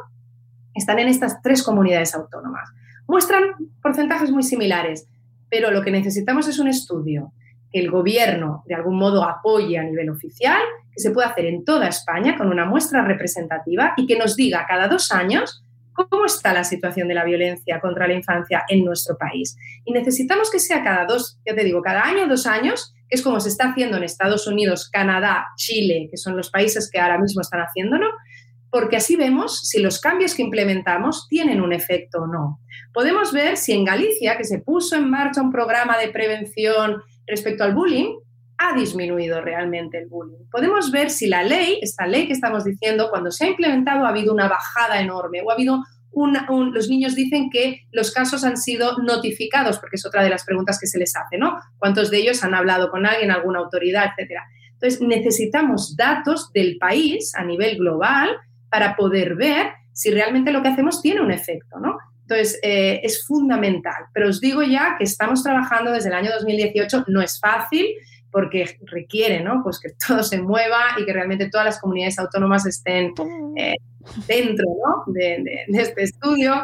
[0.74, 2.70] están en estas tres comunidades autónomas
[3.08, 5.08] muestran porcentajes muy similares,
[5.50, 7.32] pero lo que necesitamos es un estudio
[7.72, 10.60] que el gobierno de algún modo apoye a nivel oficial,
[10.92, 14.66] que se pueda hacer en toda España con una muestra representativa y que nos diga
[14.68, 15.64] cada dos años
[16.06, 19.56] cómo está la situación de la violencia contra la infancia en nuestro país.
[19.84, 23.22] Y necesitamos que sea cada dos, ya te digo, cada año, dos años, que es
[23.22, 27.18] como se está haciendo en Estados Unidos, Canadá, Chile, que son los países que ahora
[27.18, 28.06] mismo están haciéndolo,
[28.70, 32.60] porque así vemos si los cambios que implementamos tienen un efecto o no.
[32.92, 37.64] Podemos ver si en Galicia, que se puso en marcha un programa de prevención respecto
[37.64, 38.14] al bullying,
[38.58, 40.48] ha disminuido realmente el bullying.
[40.50, 44.08] Podemos ver si la ley, esta ley que estamos diciendo, cuando se ha implementado ha
[44.08, 48.42] habido una bajada enorme o ha habido una, un, los niños dicen que los casos
[48.42, 51.58] han sido notificados, porque es otra de las preguntas que se les hace, ¿no?
[51.78, 54.44] ¿Cuántos de ellos han hablado con alguien, alguna autoridad, etcétera?
[54.72, 58.30] Entonces, necesitamos datos del país a nivel global
[58.70, 61.98] para poder ver si realmente lo que hacemos tiene un efecto, ¿no?
[62.22, 64.04] Entonces, eh, es fundamental.
[64.12, 67.86] Pero os digo ya que estamos trabajando desde el año 2018, no es fácil
[68.30, 69.62] porque requiere ¿no?
[69.62, 73.14] pues que todo se mueva y que realmente todas las comunidades autónomas estén
[73.56, 73.74] eh,
[74.26, 75.12] dentro ¿no?
[75.12, 76.54] de, de, de, este estudio.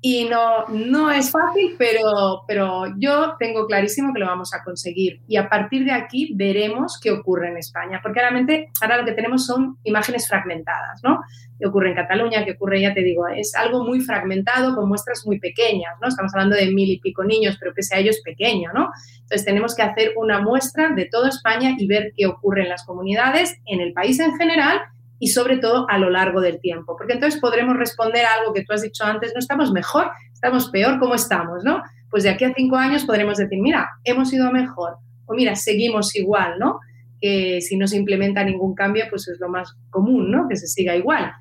[0.00, 5.20] Y no, no es fácil, pero, pero yo tengo clarísimo que lo vamos a conseguir.
[5.26, 9.12] Y a partir de aquí veremos qué ocurre en España, porque realmente ahora lo que
[9.12, 11.20] tenemos son imágenes fragmentadas, ¿no?
[11.58, 12.44] ¿Qué ocurre en Cataluña?
[12.44, 16.06] ¿Qué ocurre, ya te digo, es algo muy fragmentado con muestras muy pequeñas, ¿no?
[16.06, 18.90] Estamos hablando de mil y pico niños, pero que sea ellos pequeño, ¿no?
[19.22, 22.84] Entonces tenemos que hacer una muestra de toda España y ver qué ocurre en las
[22.84, 24.80] comunidades, en el país en general
[25.18, 28.64] y sobre todo a lo largo del tiempo, porque entonces podremos responder a algo que
[28.64, 31.64] tú has dicho antes, no estamos mejor, estamos peor, ¿cómo estamos?
[31.64, 31.82] ¿no?
[32.10, 36.14] Pues de aquí a cinco años podremos decir, mira, hemos ido mejor, o mira, seguimos
[36.16, 36.80] igual, ¿no?
[37.20, 40.48] Que si no se implementa ningún cambio, pues es lo más común, ¿no?
[40.48, 41.32] Que se siga igual.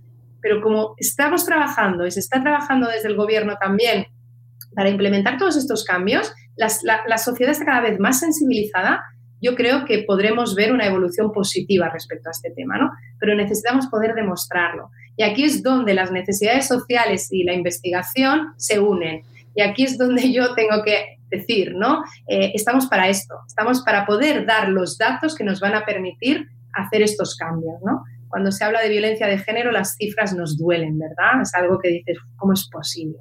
[0.41, 4.07] Pero como estamos trabajando y se está trabajando desde el gobierno también
[4.75, 6.67] para implementar todos estos cambios, la,
[7.07, 9.03] la sociedad está cada vez más sensibilizada
[9.41, 12.91] yo creo que podremos ver una evolución positiva respecto a este tema, ¿no?
[13.19, 14.89] Pero necesitamos poder demostrarlo.
[15.15, 19.21] Y aquí es donde las necesidades sociales y la investigación se unen.
[19.55, 22.03] Y aquí es donde yo tengo que decir, ¿no?
[22.27, 26.47] Eh, estamos para esto, estamos para poder dar los datos que nos van a permitir
[26.73, 28.03] hacer estos cambios, ¿no?
[28.27, 31.41] Cuando se habla de violencia de género, las cifras nos duelen, ¿verdad?
[31.41, 33.17] Es algo que dices, ¿cómo es posible?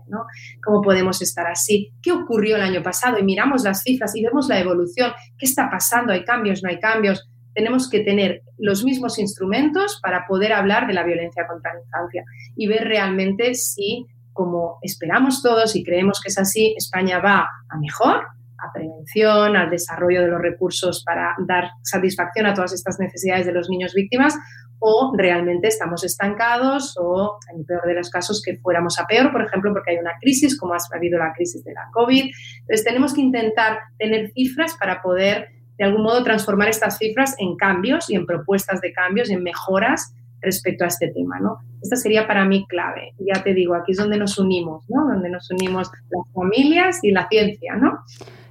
[0.64, 1.92] ¿Cómo podemos estar así?
[2.02, 3.18] ¿Qué ocurrió el año pasado?
[3.18, 5.12] Y miramos las cifras y vemos la evolución.
[5.38, 6.12] ¿Qué está pasando?
[6.12, 6.62] ¿Hay cambios?
[6.62, 7.28] ¿No hay cambios?
[7.54, 12.24] Tenemos que tener los mismos instrumentos para poder hablar de la violencia contra la infancia
[12.56, 17.78] y ver realmente si, como esperamos todos y creemos que es así, España va a
[17.78, 18.26] mejor
[18.58, 23.52] a prevención, al desarrollo de los recursos para dar satisfacción a todas estas necesidades de
[23.52, 24.34] los niños víctimas,
[24.78, 29.32] o realmente estamos estancados o, en el peor de los casos, que fuéramos a peor,
[29.32, 32.24] por ejemplo, porque hay una crisis, como ha habido la crisis de la COVID.
[32.60, 35.48] Entonces, tenemos que intentar tener cifras para poder,
[35.78, 40.14] de algún modo, transformar estas cifras en cambios y en propuestas de cambios en mejoras
[40.40, 41.58] respecto a este tema, ¿no?
[41.82, 43.14] Esta sería para mí clave.
[43.18, 45.06] Ya te digo, aquí es donde nos unimos, ¿no?
[45.06, 47.98] Donde nos unimos las familias y la ciencia, ¿no?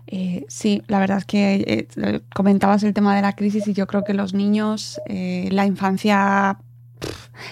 [0.07, 3.87] Eh, sí, la verdad es que eh, comentabas el tema de la crisis y yo
[3.87, 6.59] creo que los niños, eh, la infancia,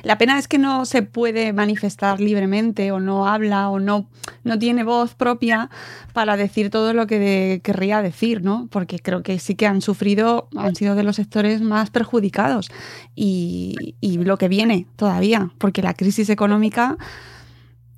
[0.04, 4.08] la pena es que no se puede manifestar libremente o no habla o no,
[4.44, 5.72] no tiene voz propia
[6.14, 8.68] para decir todo lo que querría decir, ¿no?
[8.70, 12.70] Porque creo que sí que han sufrido, han sido de los sectores más perjudicados
[13.16, 16.98] y, y lo que viene todavía, porque la crisis económica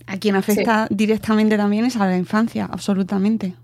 [0.08, 3.56] a quien afecta directamente también es a la infancia, absolutamente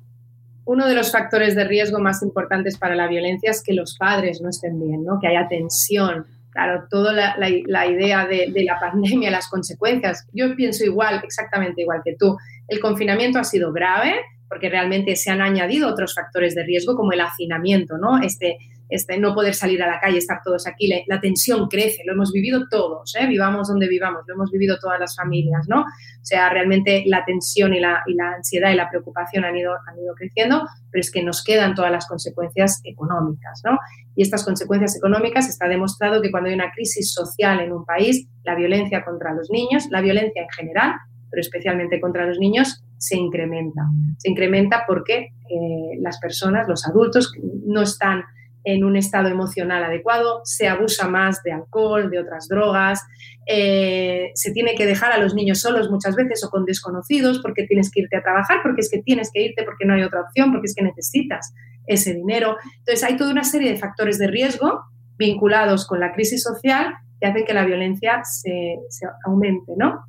[0.72, 4.39] uno de los factores de riesgo más importantes para la violencia es que los padres
[4.41, 5.19] no estén bien, ¿no?
[5.19, 6.26] que haya tensión.
[6.51, 12.01] Claro, toda la, idea de, de, la pandemia, las consecuencias, yo pienso igual, exactamente igual
[12.03, 12.38] que tú.
[12.69, 14.15] El confinamiento ha sido grave
[14.47, 18.22] porque realmente se han añadido otros factores de riesgo como el hacinamiento, ¿no?
[18.22, 18.57] Este,
[18.92, 22.34] este, no poder salir a la calle, estar todos aquí, la, tensión crece, lo hemos
[22.34, 23.26] vivido todos, ¿eh?
[23.26, 25.82] vivamos donde vivamos, lo hemos vivido todas las familias, ¿no?
[25.82, 28.04] O sea, realmente la tensión y la,
[28.36, 31.89] ansiedad y la preocupación han ido, han ido creciendo, pero es que nos quedan todas
[31.89, 33.78] las consecuencias económicas, ¿no?
[34.14, 38.28] Y estas consecuencias económicas está demostrado que cuando hay una crisis social en un país,
[38.44, 40.96] la violencia contra los niños, la violencia en general,
[41.30, 43.84] pero especialmente contra los niños, se incrementa.
[44.18, 47.32] Se incrementa porque eh, las personas, los adultos,
[47.66, 48.24] no están
[48.64, 53.01] en un estado emocional adecuado, se abusa más de alcohol, de otras drogas,
[53.47, 57.66] eh, se tiene que dejar a los niños solos muchas veces o con desconocidos porque
[57.66, 60.22] tienes que irte a trabajar, porque es que tienes que irte porque no hay otra
[60.22, 61.53] opción, porque es que necesitas
[61.88, 62.57] ese dinero.
[62.80, 64.82] Entonces hay toda una serie de factores de riesgo
[65.18, 68.78] vinculados con la crisis social que hacen que la violencia se,
[69.26, 70.05] aumente, ¿no?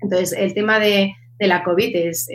[0.00, 2.28] Entonces el tema de, la COVID es,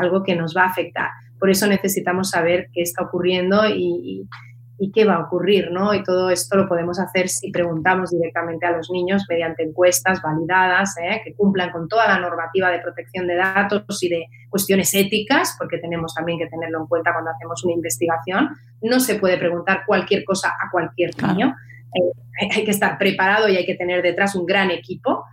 [0.00, 1.10] algo que nos va a afectar.
[1.38, 4.55] Por eso necesitamos saber qué está ocurriendo y y
[4.92, 5.94] qué va a ocurrir, ¿no?
[5.94, 10.94] Y todo esto lo podemos hacer si preguntamos directamente a los niños mediante encuestas validadas,
[11.02, 11.22] ¿eh?
[11.24, 15.78] que cumplan con toda la normativa de protección de datos y de cuestiones éticas, porque
[15.78, 18.50] tenemos también que tenerlo en cuenta cuando hacemos una investigación.
[18.82, 21.54] No se puede preguntar cualquier cosa a cualquier niño.
[21.94, 25.24] Eh, hay que estar preparado y hay que tener detrás un gran equipo.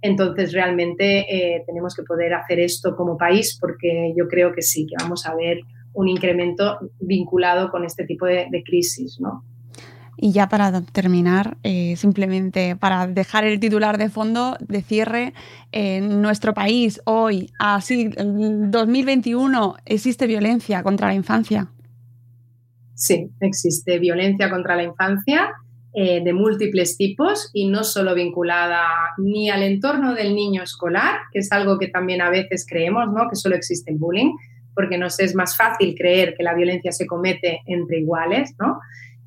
[0.00, 4.86] Entonces, realmente eh, tenemos que poder hacer esto como país porque yo creo que sí,
[4.86, 5.58] que vamos a ver
[5.94, 9.44] un incremento vinculado con este tipo de, crisis, ¿no?
[10.16, 15.32] Y ya para terminar, eh, simplemente para dejar el titular de fondo de cierre,
[15.72, 21.68] en nuestro país hoy, así, en 2021, ¿existe violencia contra la infancia?
[22.94, 25.50] Sí, existe violencia contra la infancia
[25.94, 28.80] eh, de múltiples tipos y no solo vinculada
[29.18, 33.28] ni al entorno del niño escolar, que es algo que también a veces creemos, ¿no?
[33.28, 34.32] que solo existe el bullying,
[34.74, 38.80] porque nos es más fácil creer que la violencia se comete entre iguales, ¿no?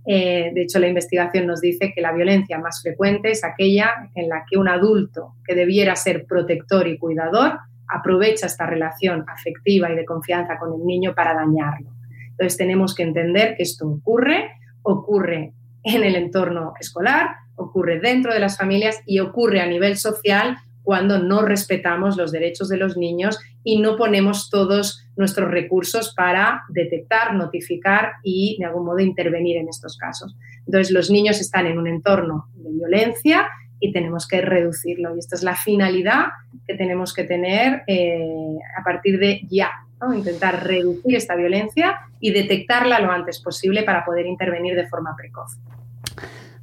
[0.07, 4.29] Eh, de hecho, la investigación nos dice que la violencia más frecuente es aquella en
[4.29, 9.95] la que un adulto que debiera ser protector y cuidador aprovecha esta relación afectiva y
[9.95, 11.89] de confianza con el niño para dañarlo.
[12.31, 14.51] Entonces tenemos que entender que esto ocurre,
[14.83, 20.57] ocurre en el entorno escolar, ocurre dentro de las familias y ocurre a nivel social
[20.85, 26.61] cuando no respetamos los derechos de los niños y no ponemos todos nuestros recursos para
[26.69, 30.37] detectar, notificar y de algún modo intervenir en estos casos.
[30.65, 33.47] Entonces, los niños están en un entorno de violencia
[33.79, 35.15] y tenemos que reducirlo.
[35.15, 36.27] Y esta es la finalidad
[36.67, 39.71] que tenemos que tener eh, a partir de ya,
[40.15, 45.57] intentar reducir esta violencia y detectarla lo antes posible para poder intervenir de forma precoz.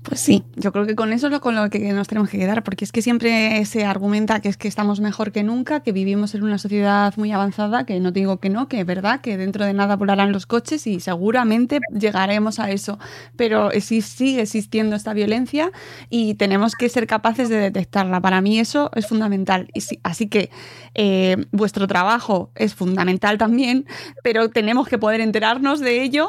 [0.03, 2.64] Pues sí, yo creo que con eso es con lo que nos tenemos que quedar,
[2.64, 6.34] porque es que siempre se argumenta que es que estamos mejor que nunca, que vivimos
[6.34, 9.64] en una sociedad muy avanzada, que no digo que no, que es verdad, que dentro
[9.64, 12.98] de nada volarán los coches y seguramente llegaremos a eso,
[13.36, 15.70] pero sigue existiendo esta violencia
[16.11, 18.20] y tenemos que ser capaces de detectarla.
[18.20, 19.68] Para mí eso es fundamental.
[19.72, 20.50] Y así que
[20.94, 23.86] eh, vuestro trabajo es fundamental también,
[24.24, 26.28] pero tenemos que poder enterarnos de ello,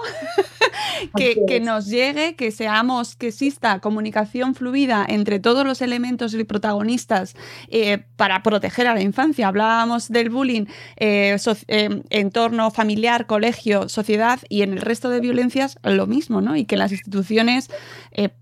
[1.17, 6.43] que, que nos llegue, que seamos, que exista comunicación fluida entre todos los elementos y
[6.43, 7.35] protagonistas
[7.69, 9.47] eh, para proteger a la infancia.
[9.47, 10.65] Hablábamos del bullying,
[10.97, 11.37] eh,
[11.67, 16.55] eh, entorno familiar, colegio, sociedad y en el resto de violencias lo mismo, ¿no?
[16.55, 17.69] Y que las instituciones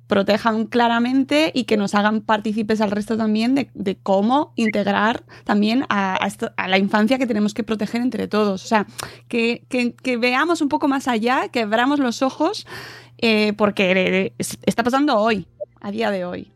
[0.07, 6.17] protejan claramente y que nos hagan partícipes al resto también de, cómo integrar también a,
[6.57, 8.65] a, la infancia que tenemos que proteger entre todos.
[8.65, 8.88] O sea,
[9.30, 12.65] que, que veamos un poco más allá, que abramos los ojos
[13.22, 14.34] eh, porque
[14.65, 15.47] está pasando hoy,
[15.80, 16.51] a día de hoy.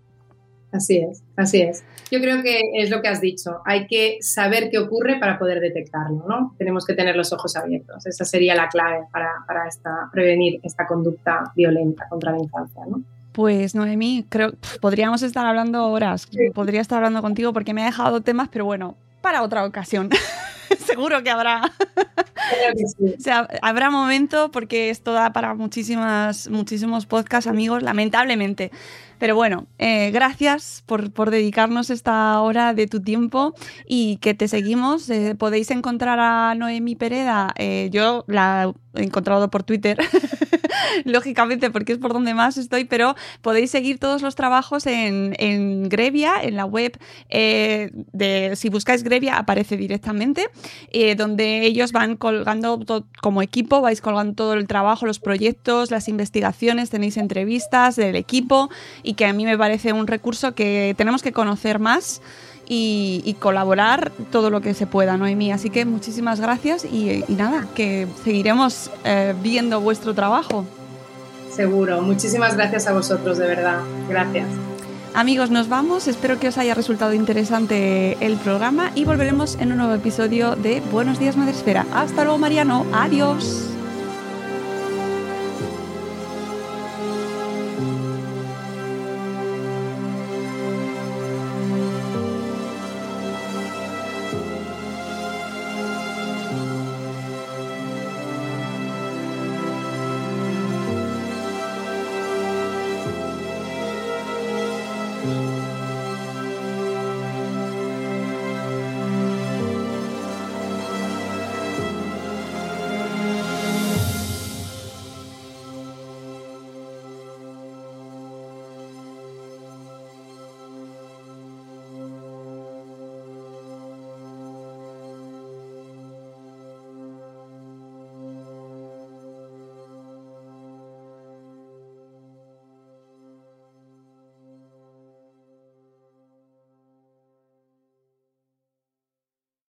[0.72, 1.84] Así es, así es.
[2.11, 3.61] Yo creo que es lo que has dicho.
[3.66, 6.53] Hay que saber qué ocurre para poder detectarlo, ¿no?
[6.57, 8.05] Tenemos que tener los ojos abiertos.
[8.05, 13.01] Esa sería la clave para, para esta, prevenir esta conducta violenta contra la infancia, ¿no?
[13.32, 16.28] Pues Noemí, creo podríamos estar hablando horas.
[16.53, 20.09] Podría estar hablando contigo porque me ha dejado temas, pero bueno, para otra ocasión.
[20.86, 21.61] Seguro que habrá.
[23.62, 28.72] habrá momento porque esto da para muchísimas, muchísimos podcasts, amigos, lamentablemente.
[29.20, 33.54] Pero bueno, eh, gracias por, por, dedicarnos esta hora de tu tiempo
[33.88, 35.10] y que te seguimos.
[35.10, 37.54] Eh, podéis encontrar a Noemi Pereda.
[37.56, 39.98] Eh, yo la he encontrado por Twitter,
[41.06, 45.89] lógicamente, porque es por donde más estoy, pero podéis seguir todos los trabajos en, en
[45.89, 46.98] Grevia, en la web
[47.30, 50.50] de, si buscáis Grevia, aparece directamente,
[51.18, 52.16] donde ellos van
[53.21, 58.69] como equipo, vais colgando todo el trabajo, los proyectos, las investigaciones, tenéis entrevistas del equipo
[59.03, 62.21] y que a mí me parece un recurso que tenemos que conocer más
[62.67, 65.51] y, colaborar todo lo que se pueda, Noemí.
[65.51, 70.65] Así que muchísimas gracias y, nada, que seguiremos eh, viendo vuestro trabajo.
[71.51, 73.79] Seguro, muchísimas gracias a vosotros, de verdad.
[74.09, 74.47] Gracias.
[75.16, 76.09] Amigos, nos vamos.
[76.09, 80.82] Espero que os haya resultado interesante el programa y volveremos en un nuevo episodio de
[80.91, 81.86] Buenos Días Madresfera.
[81.93, 82.86] Hasta luego, Mariano.
[82.91, 83.74] Adiós.